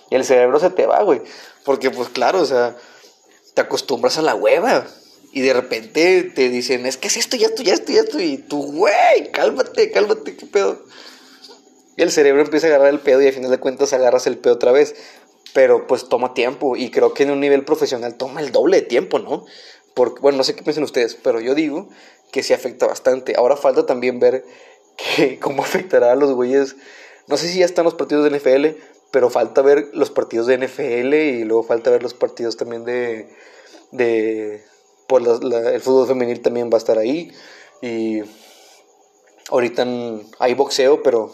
Y 0.10 0.16
el 0.16 0.24
cerebro 0.24 0.60
se 0.60 0.70
te 0.70 0.86
va, 0.86 1.02
güey. 1.04 1.22
Porque, 1.66 1.92
pues 1.92 2.10
claro, 2.10 2.42
o 2.42 2.46
sea, 2.46 2.76
te 3.54 3.62
acostumbras 3.62 4.18
a 4.18 4.22
la 4.22 4.36
hueva. 4.36 4.88
Y 5.32 5.42
de 5.42 5.54
repente 5.54 6.32
te 6.36 6.50
dicen, 6.50 6.86
es 6.86 6.98
que 6.98 7.08
es 7.08 7.18
esto, 7.18 7.36
ya 7.36 7.48
esto, 7.48 7.64
ya 7.64 7.74
esto, 7.74 7.92
ya 7.92 8.02
esto. 8.02 8.20
Y 8.20 8.38
tú, 8.38 8.72
güey, 8.72 9.32
cálmate, 9.32 9.92
cálmate, 9.92 10.36
qué 10.36 10.46
pedo. 10.46 10.84
Y 11.96 12.04
el 12.04 12.12
cerebro 12.12 12.44
empieza 12.44 12.68
a 12.68 12.70
agarrar 12.70 12.90
el 12.90 13.00
pedo 13.00 13.22
y 13.22 13.28
al 13.28 13.34
final 13.34 13.50
de 13.50 13.60
cuentas 13.60 13.94
agarras 13.94 14.28
el 14.28 14.38
pedo 14.38 14.54
otra 14.54 14.72
vez. 14.72 14.96
Pero 15.54 15.88
pues 15.88 16.08
toma 16.08 16.34
tiempo 16.34 16.76
y 16.76 16.92
creo 16.92 17.14
que 17.14 17.24
en 17.24 17.32
un 17.32 17.40
nivel 17.40 17.66
profesional 17.66 18.16
toma 18.16 18.42
el 18.42 18.52
doble 18.52 18.82
de 18.82 18.88
tiempo, 18.88 19.20
¿no? 19.20 19.46
Porque, 19.94 20.22
bueno, 20.22 20.38
no 20.40 20.44
sé 20.44 20.56
qué 20.56 20.64
piensan 20.64 20.84
ustedes, 20.84 21.16
pero 21.16 21.40
yo 21.40 21.54
digo 21.54 21.90
que 22.32 22.42
sí 22.42 22.54
afecta 22.54 22.88
bastante. 22.88 23.36
Ahora 23.38 23.56
falta 23.58 23.86
también 23.86 24.20
ver 24.20 24.46
que 25.18 25.40
cómo 25.40 25.64
afectará 25.64 26.12
a 26.12 26.16
los 26.16 26.32
güeyes. 26.34 26.76
No 27.28 27.38
sé 27.38 27.48
si 27.48 27.60
ya 27.60 27.66
están 27.66 27.86
los 27.86 27.94
partidos 27.96 28.30
de 28.30 28.38
NFL, 28.38 28.78
pero 29.14 29.30
falta 29.30 29.62
ver 29.62 29.92
los 29.94 30.10
partidos 30.10 30.48
de 30.48 30.58
NFL 30.58 31.14
y 31.14 31.44
luego 31.44 31.62
falta 31.62 31.92
ver 31.92 32.02
los 32.02 32.16
partidos 32.16 32.58
también 32.58 32.84
de... 32.84 33.30
de 33.92 34.64
por 35.08 35.22
el 35.22 35.82
fútbol 35.82 36.08
femenil 36.08 36.42
también 36.42 36.72
va 36.72 36.78
a 36.78 36.80
estar 36.80 36.98
ahí. 36.98 37.32
Y 37.80 38.24
ahorita 39.52 39.86
hay 40.40 40.56
boxeo, 40.56 41.04
pero 41.04 41.32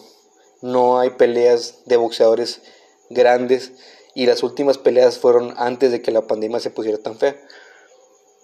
no 0.61 0.99
hay 0.99 1.11
peleas 1.11 1.83
de 1.85 1.95
boxeadores 1.95 2.61
grandes. 3.09 3.71
Y 4.13 4.25
las 4.25 4.43
últimas 4.43 4.77
peleas 4.77 5.17
fueron 5.17 5.53
antes 5.55 5.93
de 5.93 6.01
que 6.01 6.11
la 6.11 6.27
pandemia 6.27 6.59
se 6.59 6.71
pusiera 6.71 6.97
tan 6.97 7.15
fea. 7.17 7.37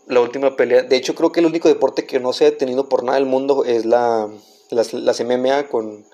La 0.08 0.22
última 0.22 0.56
pelea, 0.56 0.84
de 0.84 0.96
hecho 0.96 1.14
creo 1.14 1.34
que 1.34 1.42
el 1.42 1.48
único 1.48 1.68
deporte 1.68 2.06
que 2.06 2.22
no 2.22 2.32
se 2.32 2.46
ha 2.46 2.52
detenido 2.52 2.88
por 2.88 3.04
nada 3.04 3.18
del 3.18 3.28
mundo 3.28 3.66
es 3.66 3.84
la, 3.84 4.30
las, 4.70 4.94
las 4.94 5.20
MMA 5.20 5.68
con, 5.68 6.06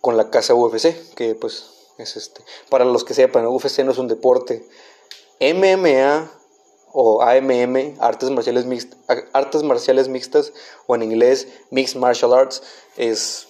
con 0.00 0.16
la 0.16 0.30
casa 0.30 0.54
UFC, 0.54 0.94
que 1.16 1.34
pues 1.34 1.81
es 1.98 2.16
este. 2.16 2.42
Para 2.68 2.84
los 2.84 3.04
que 3.04 3.14
sepan, 3.14 3.46
UFC 3.46 3.80
no 3.80 3.92
es 3.92 3.98
un 3.98 4.08
deporte. 4.08 4.64
MMA 5.40 6.30
o 6.92 7.22
AMM, 7.22 7.96
artes 8.00 8.30
marciales, 8.30 8.66
mixtas, 8.66 8.98
artes 9.32 9.62
marciales 9.62 10.08
mixtas, 10.08 10.52
o 10.86 10.94
en 10.94 11.02
inglés 11.02 11.48
Mixed 11.70 11.98
Martial 11.98 12.34
Arts, 12.34 12.62
es, 12.96 13.48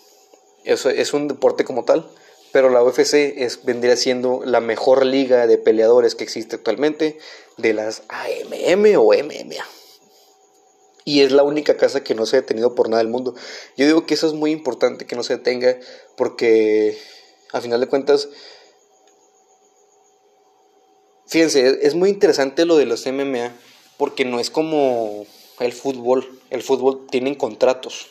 es, 0.64 0.86
es 0.86 1.12
un 1.12 1.28
deporte 1.28 1.64
como 1.64 1.84
tal. 1.84 2.08
Pero 2.52 2.68
la 2.68 2.82
UFC 2.82 3.14
es, 3.14 3.64
vendría 3.64 3.96
siendo 3.96 4.42
la 4.44 4.60
mejor 4.60 5.06
liga 5.06 5.46
de 5.46 5.56
peleadores 5.56 6.14
que 6.14 6.24
existe 6.24 6.56
actualmente 6.56 7.18
de 7.56 7.72
las 7.72 8.02
AMM 8.08 8.98
o 8.98 9.14
MMA. 9.14 9.64
Y 11.04 11.22
es 11.22 11.32
la 11.32 11.42
única 11.42 11.76
casa 11.76 12.04
que 12.04 12.14
no 12.14 12.26
se 12.26 12.36
ha 12.36 12.40
detenido 12.42 12.74
por 12.74 12.88
nada 12.88 13.02
del 13.02 13.10
mundo. 13.10 13.34
Yo 13.76 13.86
digo 13.86 14.06
que 14.06 14.14
eso 14.14 14.26
es 14.26 14.34
muy 14.34 14.50
importante 14.52 15.06
que 15.06 15.16
no 15.16 15.22
se 15.22 15.38
detenga 15.38 15.78
porque 16.16 16.98
a 17.52 17.60
final 17.60 17.80
de 17.80 17.86
cuentas, 17.86 18.28
fíjense, 21.26 21.78
es 21.82 21.94
muy 21.94 22.10
interesante 22.10 22.64
lo 22.64 22.76
de 22.76 22.86
los 22.86 23.06
MMA 23.06 23.52
porque 23.96 24.24
no 24.24 24.40
es 24.40 24.50
como 24.50 25.26
el 25.60 25.72
fútbol. 25.72 26.40
El 26.50 26.62
fútbol 26.62 27.06
tienen 27.10 27.34
contratos. 27.34 28.08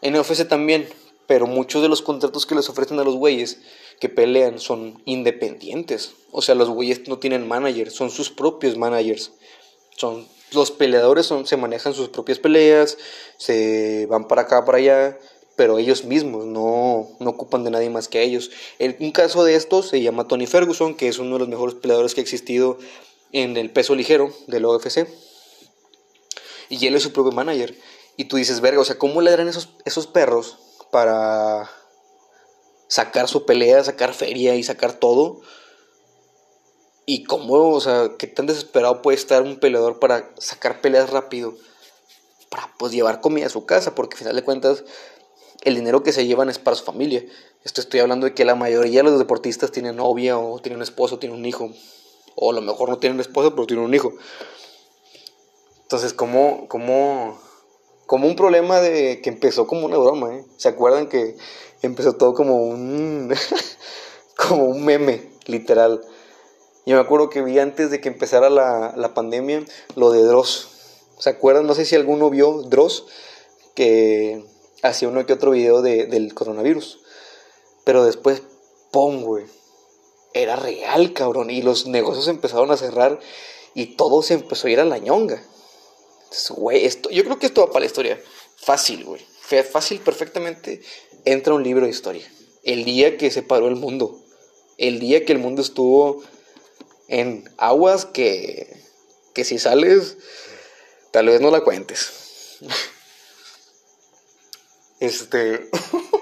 En 0.00 0.16
UFC 0.16 0.48
también, 0.48 0.88
pero 1.26 1.46
muchos 1.46 1.82
de 1.82 1.88
los 1.88 2.02
contratos 2.02 2.46
que 2.46 2.54
les 2.54 2.68
ofrecen 2.68 2.98
a 2.98 3.04
los 3.04 3.16
güeyes 3.16 3.58
que 4.00 4.08
pelean 4.08 4.58
son 4.58 5.02
independientes. 5.04 6.12
O 6.30 6.40
sea, 6.40 6.54
los 6.54 6.70
güeyes 6.70 7.08
no 7.08 7.18
tienen 7.18 7.46
manager, 7.46 7.90
son 7.90 8.10
sus 8.10 8.30
propios 8.30 8.76
managers. 8.76 9.32
Son 9.96 10.26
los 10.52 10.70
peleadores 10.70 11.26
son, 11.26 11.46
se 11.46 11.56
manejan 11.56 11.94
sus 11.94 12.08
propias 12.08 12.38
peleas, 12.38 12.96
se 13.36 14.06
van 14.06 14.28
para 14.28 14.42
acá, 14.42 14.64
para 14.64 14.78
allá, 14.78 15.18
pero 15.58 15.80
ellos 15.80 16.04
mismos 16.04 16.46
no, 16.46 17.08
no 17.18 17.30
ocupan 17.30 17.64
de 17.64 17.72
nadie 17.72 17.90
más 17.90 18.06
que 18.06 18.22
ellos. 18.22 18.52
El, 18.78 18.96
un 19.00 19.10
caso 19.10 19.42
de 19.42 19.56
estos 19.56 19.88
se 19.88 20.00
llama 20.00 20.28
Tony 20.28 20.46
Ferguson, 20.46 20.94
que 20.94 21.08
es 21.08 21.18
uno 21.18 21.32
de 21.32 21.40
los 21.40 21.48
mejores 21.48 21.74
peleadores 21.74 22.14
que 22.14 22.20
ha 22.20 22.22
existido 22.22 22.78
en 23.32 23.56
el 23.56 23.72
peso 23.72 23.96
ligero 23.96 24.32
del 24.46 24.64
OFC. 24.64 25.08
Y 26.68 26.86
él 26.86 26.94
es 26.94 27.02
su 27.02 27.12
propio 27.12 27.32
manager. 27.32 27.76
Y 28.16 28.26
tú 28.26 28.36
dices, 28.36 28.60
verga, 28.60 28.80
o 28.80 28.84
sea, 28.84 28.98
¿cómo 28.98 29.20
le 29.20 29.32
darán 29.32 29.48
esos, 29.48 29.70
esos 29.84 30.06
perros 30.06 30.58
para 30.92 31.68
sacar 32.86 33.26
su 33.26 33.44
pelea, 33.44 33.82
sacar 33.82 34.14
feria 34.14 34.54
y 34.54 34.62
sacar 34.62 34.92
todo? 34.92 35.40
Y 37.04 37.24
cómo, 37.24 37.70
o 37.70 37.80
sea, 37.80 38.12
qué 38.16 38.28
tan 38.28 38.46
desesperado 38.46 39.02
puede 39.02 39.16
estar 39.16 39.42
un 39.42 39.58
peleador 39.58 39.98
para 39.98 40.30
sacar 40.38 40.80
peleas 40.80 41.10
rápido, 41.10 41.56
para 42.48 42.72
pues 42.78 42.92
llevar 42.92 43.20
comida 43.20 43.46
a 43.46 43.50
su 43.50 43.66
casa, 43.66 43.96
porque 43.96 44.14
al 44.14 44.18
final 44.18 44.36
de 44.36 44.44
cuentas 44.44 44.84
el 45.62 45.74
dinero 45.74 46.02
que 46.02 46.12
se 46.12 46.26
llevan 46.26 46.48
es 46.48 46.58
para 46.58 46.76
su 46.76 46.84
familia. 46.84 47.24
Esto 47.64 47.80
estoy 47.80 48.00
hablando 48.00 48.26
de 48.26 48.34
que 48.34 48.44
la 48.44 48.54
mayoría 48.54 49.00
de 49.00 49.10
los 49.10 49.18
deportistas 49.18 49.72
tienen 49.72 49.96
novia 49.96 50.38
o 50.38 50.58
tienen 50.60 50.76
un 50.76 50.82
esposo, 50.82 51.18
tienen 51.18 51.38
un 51.38 51.46
hijo, 51.46 51.70
o 52.34 52.50
a 52.50 52.54
lo 52.54 52.60
mejor 52.60 52.88
no 52.88 52.98
tienen 52.98 53.20
esposa, 53.20 53.50
pero 53.50 53.66
tienen 53.66 53.84
un 53.84 53.94
hijo. 53.94 54.12
Entonces, 55.82 56.12
como, 56.12 56.68
como, 56.68 57.38
como 58.06 58.28
un 58.28 58.36
problema 58.36 58.80
de 58.80 59.20
que 59.22 59.30
empezó 59.30 59.66
como 59.66 59.86
una 59.86 59.98
broma, 59.98 60.36
¿eh? 60.36 60.44
¿Se 60.56 60.68
acuerdan 60.68 61.08
que 61.08 61.36
empezó 61.82 62.14
todo 62.14 62.34
como 62.34 62.62
un, 62.62 63.34
como 64.36 64.64
un 64.66 64.84
meme, 64.84 65.30
literal? 65.46 66.02
Yo 66.86 66.94
me 66.94 67.00
acuerdo 67.02 67.28
que 67.28 67.42
vi 67.42 67.58
antes 67.58 67.90
de 67.90 68.00
que 68.00 68.08
empezara 68.08 68.48
la, 68.48 68.94
la 68.96 69.14
pandemia 69.14 69.64
lo 69.94 70.10
de 70.10 70.22
Dross. 70.22 70.68
¿Se 71.18 71.30
acuerdan? 71.30 71.66
No 71.66 71.74
sé 71.74 71.84
si 71.84 71.96
alguno 71.96 72.30
vio 72.30 72.62
Dross, 72.62 73.06
que 73.74 74.44
hacía 74.82 75.08
uno 75.08 75.26
que 75.26 75.32
otro 75.32 75.50
video 75.52 75.82
de, 75.82 76.06
del 76.06 76.34
coronavirus. 76.34 77.00
Pero 77.84 78.04
después, 78.04 78.42
¡pum, 78.90 79.22
güey! 79.22 79.46
Era 80.34 80.56
real, 80.56 81.12
cabrón. 81.12 81.50
Y 81.50 81.62
los 81.62 81.86
negocios 81.86 82.28
empezaron 82.28 82.70
a 82.70 82.76
cerrar 82.76 83.18
y 83.74 83.96
todo 83.96 84.22
se 84.22 84.34
empezó 84.34 84.66
a 84.66 84.70
ir 84.70 84.80
a 84.80 84.84
la 84.84 84.98
ñonga. 84.98 85.42
güey, 86.50 86.84
esto, 86.84 87.10
yo 87.10 87.24
creo 87.24 87.38
que 87.38 87.46
esto 87.46 87.62
va 87.62 87.68
para 87.68 87.80
la 87.80 87.86
historia. 87.86 88.20
Fácil, 88.56 89.04
güey. 89.04 89.24
Fácil, 89.72 90.00
perfectamente. 90.00 90.82
Entra 91.24 91.54
un 91.54 91.62
libro 91.62 91.86
de 91.86 91.90
historia. 91.90 92.30
El 92.62 92.84
día 92.84 93.16
que 93.16 93.30
se 93.30 93.42
paró 93.42 93.68
el 93.68 93.76
mundo. 93.76 94.20
El 94.76 95.00
día 95.00 95.24
que 95.24 95.32
el 95.32 95.38
mundo 95.38 95.62
estuvo 95.62 96.22
en 97.08 97.50
aguas 97.56 98.04
que, 98.04 98.76
que 99.32 99.44
si 99.44 99.58
sales, 99.58 100.18
tal 101.10 101.26
vez 101.26 101.40
no 101.40 101.50
la 101.50 101.62
cuentes. 101.62 102.58
Este. 105.00 105.68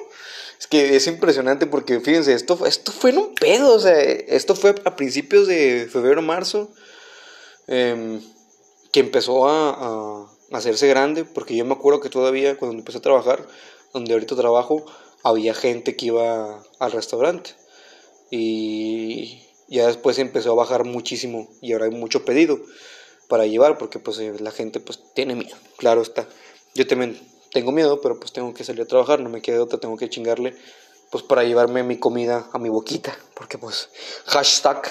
es 0.60 0.66
que 0.66 0.96
es 0.96 1.06
impresionante 1.06 1.66
porque, 1.66 2.00
fíjense, 2.00 2.32
esto, 2.34 2.64
esto 2.66 2.92
fue 2.92 3.10
en 3.10 3.18
un 3.18 3.34
pedo. 3.34 3.74
O 3.74 3.80
sea, 3.80 4.00
esto 4.00 4.54
fue 4.54 4.74
a 4.84 4.96
principios 4.96 5.46
de 5.46 5.88
febrero, 5.90 6.22
marzo. 6.22 6.70
Em, 7.66 8.20
que 8.92 9.00
empezó 9.00 9.48
a, 9.48 10.30
hacerse 10.52 10.86
grande. 10.88 11.24
Porque 11.24 11.56
yo 11.56 11.64
me 11.64 11.74
acuerdo 11.74 12.00
que 12.00 12.10
todavía, 12.10 12.56
cuando 12.56 12.78
empecé 12.78 12.98
a 12.98 13.02
trabajar, 13.02 13.46
donde 13.92 14.12
ahorita 14.12 14.36
trabajo, 14.36 14.84
había 15.22 15.54
gente 15.54 15.96
que 15.96 16.06
iba 16.06 16.62
al 16.78 16.92
restaurante. 16.92 17.50
Y 18.30 19.46
ya 19.68 19.86
después 19.86 20.18
empezó 20.18 20.52
a 20.52 20.54
bajar 20.54 20.84
muchísimo 20.84 21.48
y 21.60 21.72
ahora 21.72 21.86
hay 21.86 21.90
mucho 21.90 22.24
pedido 22.24 22.60
para 23.28 23.46
llevar 23.46 23.78
porque 23.78 23.98
pues 23.98 24.18
eh, 24.18 24.34
la 24.38 24.52
gente 24.52 24.80
pues 24.80 25.00
tiene 25.14 25.34
miedo, 25.34 25.56
claro 25.76 26.02
está. 26.02 26.28
Yo 26.74 26.86
también 26.86 27.18
tengo 27.52 27.72
miedo, 27.72 28.00
pero 28.00 28.18
pues 28.18 28.32
tengo 28.32 28.52
que 28.54 28.64
salir 28.64 28.82
a 28.82 28.86
trabajar, 28.86 29.20
no 29.20 29.28
me 29.28 29.42
queda 29.42 29.62
otra, 29.62 29.78
tengo 29.78 29.96
que 29.96 30.08
chingarle 30.08 30.56
pues 31.10 31.22
para 31.22 31.44
llevarme 31.44 31.82
mi 31.82 31.98
comida 31.98 32.48
a 32.52 32.58
mi 32.58 32.68
boquita, 32.68 33.16
porque 33.34 33.58
pues 33.58 33.88
hashtag 34.26 34.82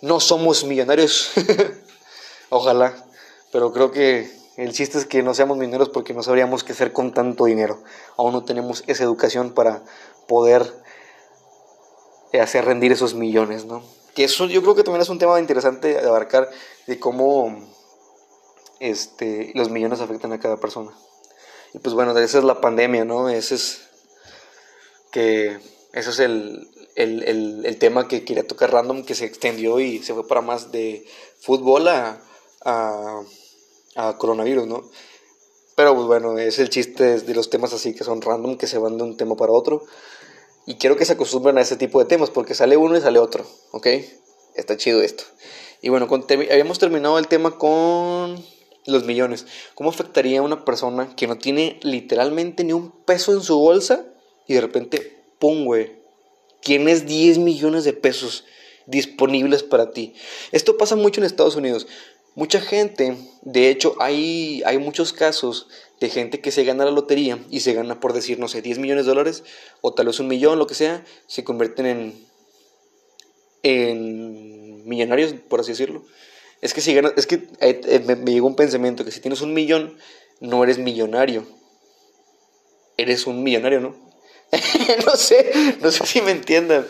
no 0.00 0.20
somos 0.20 0.64
millonarios, 0.64 1.30
ojalá, 2.48 3.06
pero 3.52 3.72
creo 3.72 3.90
que 3.90 4.30
el 4.56 4.72
chiste 4.72 4.98
es 4.98 5.06
que 5.06 5.22
no 5.22 5.34
seamos 5.34 5.58
millonarios 5.58 5.90
porque 5.90 6.14
no 6.14 6.22
sabríamos 6.22 6.64
qué 6.64 6.72
hacer 6.72 6.92
con 6.92 7.12
tanto 7.12 7.44
dinero, 7.44 7.82
aún 8.16 8.32
no 8.32 8.44
tenemos 8.44 8.84
esa 8.86 9.04
educación 9.04 9.52
para 9.52 9.82
poder 10.26 10.72
hacer 12.40 12.64
rendir 12.64 12.92
esos 12.92 13.14
millones, 13.14 13.64
¿no? 13.64 13.82
Que 14.14 14.24
eso 14.24 14.46
yo 14.46 14.62
creo 14.62 14.74
que 14.74 14.82
también 14.82 15.02
es 15.02 15.08
un 15.08 15.18
tema 15.18 15.38
interesante 15.38 15.88
de 15.88 16.06
abarcar 16.06 16.50
de 16.86 16.98
cómo 16.98 17.68
este, 18.80 19.52
los 19.54 19.70
millones 19.70 20.00
afectan 20.00 20.32
a 20.32 20.40
cada 20.40 20.56
persona. 20.56 20.92
Y 21.74 21.78
pues 21.78 21.94
bueno, 21.94 22.16
esa 22.18 22.38
es 22.38 22.44
la 22.44 22.60
pandemia, 22.60 23.04
¿no? 23.04 23.28
Ese 23.28 23.54
es 23.56 23.88
que 25.10 25.58
ese 25.92 26.10
es 26.10 26.18
el, 26.18 26.68
el, 26.94 27.64
el, 27.64 27.78
tema 27.78 28.08
que 28.08 28.24
quería 28.24 28.46
tocar 28.46 28.72
random, 28.72 29.04
que 29.04 29.14
se 29.14 29.24
extendió 29.24 29.80
y 29.80 30.02
se 30.02 30.14
fue 30.14 30.26
para 30.26 30.40
más 30.40 30.72
de 30.72 31.06
fútbol 31.40 31.88
a, 31.88 32.20
a, 32.64 33.22
a 33.96 34.18
coronavirus, 34.18 34.66
¿no? 34.66 34.90
Pero 35.74 35.94
pues 35.94 36.06
bueno, 36.06 36.38
es 36.38 36.58
el 36.58 36.70
chiste 36.70 37.20
de 37.20 37.34
los 37.34 37.50
temas 37.50 37.72
así 37.72 37.94
que 37.94 38.04
son 38.04 38.20
random, 38.20 38.56
que 38.58 38.66
se 38.66 38.78
van 38.78 38.96
de 38.96 39.04
un 39.04 39.16
tema 39.16 39.36
para 39.36 39.52
otro. 39.52 39.84
Y 40.66 40.74
quiero 40.74 40.96
que 40.96 41.04
se 41.04 41.14
acostumbren 41.14 41.56
a 41.56 41.62
ese 41.62 41.76
tipo 41.76 41.98
de 41.98 42.04
temas, 42.04 42.30
porque 42.30 42.54
sale 42.54 42.76
uno 42.76 42.96
y 42.96 43.00
sale 43.00 43.18
otro, 43.18 43.46
¿ok? 43.70 43.86
Está 44.54 44.76
chido 44.76 45.02
esto. 45.02 45.24
Y 45.80 45.88
bueno, 45.88 46.08
habíamos 46.50 46.78
terminado 46.78 47.18
el 47.18 47.28
tema 47.28 47.56
con 47.56 48.44
los 48.88 49.04
millones. 49.04 49.46
¿Cómo 49.74 49.90
afectaría 49.90 50.40
a 50.40 50.42
una 50.42 50.64
persona 50.64 51.14
que 51.14 51.26
no 51.26 51.38
tiene 51.38 51.78
literalmente 51.82 52.64
ni 52.64 52.72
un 52.72 52.90
peso 52.90 53.32
en 53.32 53.42
su 53.42 53.58
bolsa 53.58 54.06
y 54.46 54.54
de 54.54 54.60
repente, 54.60 55.22
¡pum, 55.38 55.64
güey! 55.64 55.92
Tienes 56.62 57.06
10 57.06 57.38
millones 57.38 57.84
de 57.84 57.92
pesos 57.92 58.44
disponibles 58.86 59.62
para 59.62 59.92
ti. 59.92 60.14
Esto 60.50 60.76
pasa 60.76 60.96
mucho 60.96 61.20
en 61.20 61.26
Estados 61.26 61.54
Unidos. 61.54 61.86
Mucha 62.34 62.60
gente, 62.60 63.16
de 63.42 63.68
hecho, 63.68 63.96
hay, 64.00 64.62
hay 64.64 64.78
muchos 64.78 65.12
casos 65.12 65.68
de 66.00 66.08
gente 66.08 66.40
que 66.40 66.50
se 66.50 66.64
gana 66.64 66.84
la 66.84 66.90
lotería 66.90 67.38
y 67.50 67.60
se 67.60 67.74
gana 67.74 68.00
por 68.00 68.12
decir, 68.12 68.38
no 68.38 68.48
sé, 68.48 68.62
10 68.62 68.78
millones 68.78 69.04
de 69.04 69.10
dólares 69.10 69.44
o 69.80 69.92
tal 69.92 70.06
vez 70.06 70.20
un 70.20 70.28
millón, 70.28 70.58
lo 70.58 70.66
que 70.66 70.74
sea, 70.74 71.04
se 71.26 71.44
convierten 71.44 71.86
en, 71.86 72.26
en 73.62 74.88
millonarios, 74.88 75.34
por 75.48 75.60
así 75.60 75.72
decirlo. 75.72 76.04
Es 76.60 76.74
que 76.74 76.80
si 76.80 76.94
ganas, 76.94 77.12
es 77.16 77.26
que 77.26 77.36
eh, 77.60 77.80
eh, 77.84 78.16
me, 78.16 78.32
llegó 78.32 78.46
un 78.46 78.56
pensamiento 78.56 79.04
que 79.04 79.12
si 79.12 79.20
tienes 79.20 79.40
un 79.40 79.54
millón, 79.54 79.96
no 80.40 80.64
eres 80.64 80.78
millonario. 80.78 81.46
eres 82.96 83.26
un 83.26 83.42
millonario, 83.42 83.80
¿no? 83.80 83.94
no 85.06 85.16
sé, 85.16 85.52
no 85.80 85.90
sé 85.90 86.06
si 86.06 86.20
me 86.22 86.32
entiendan. 86.32 86.86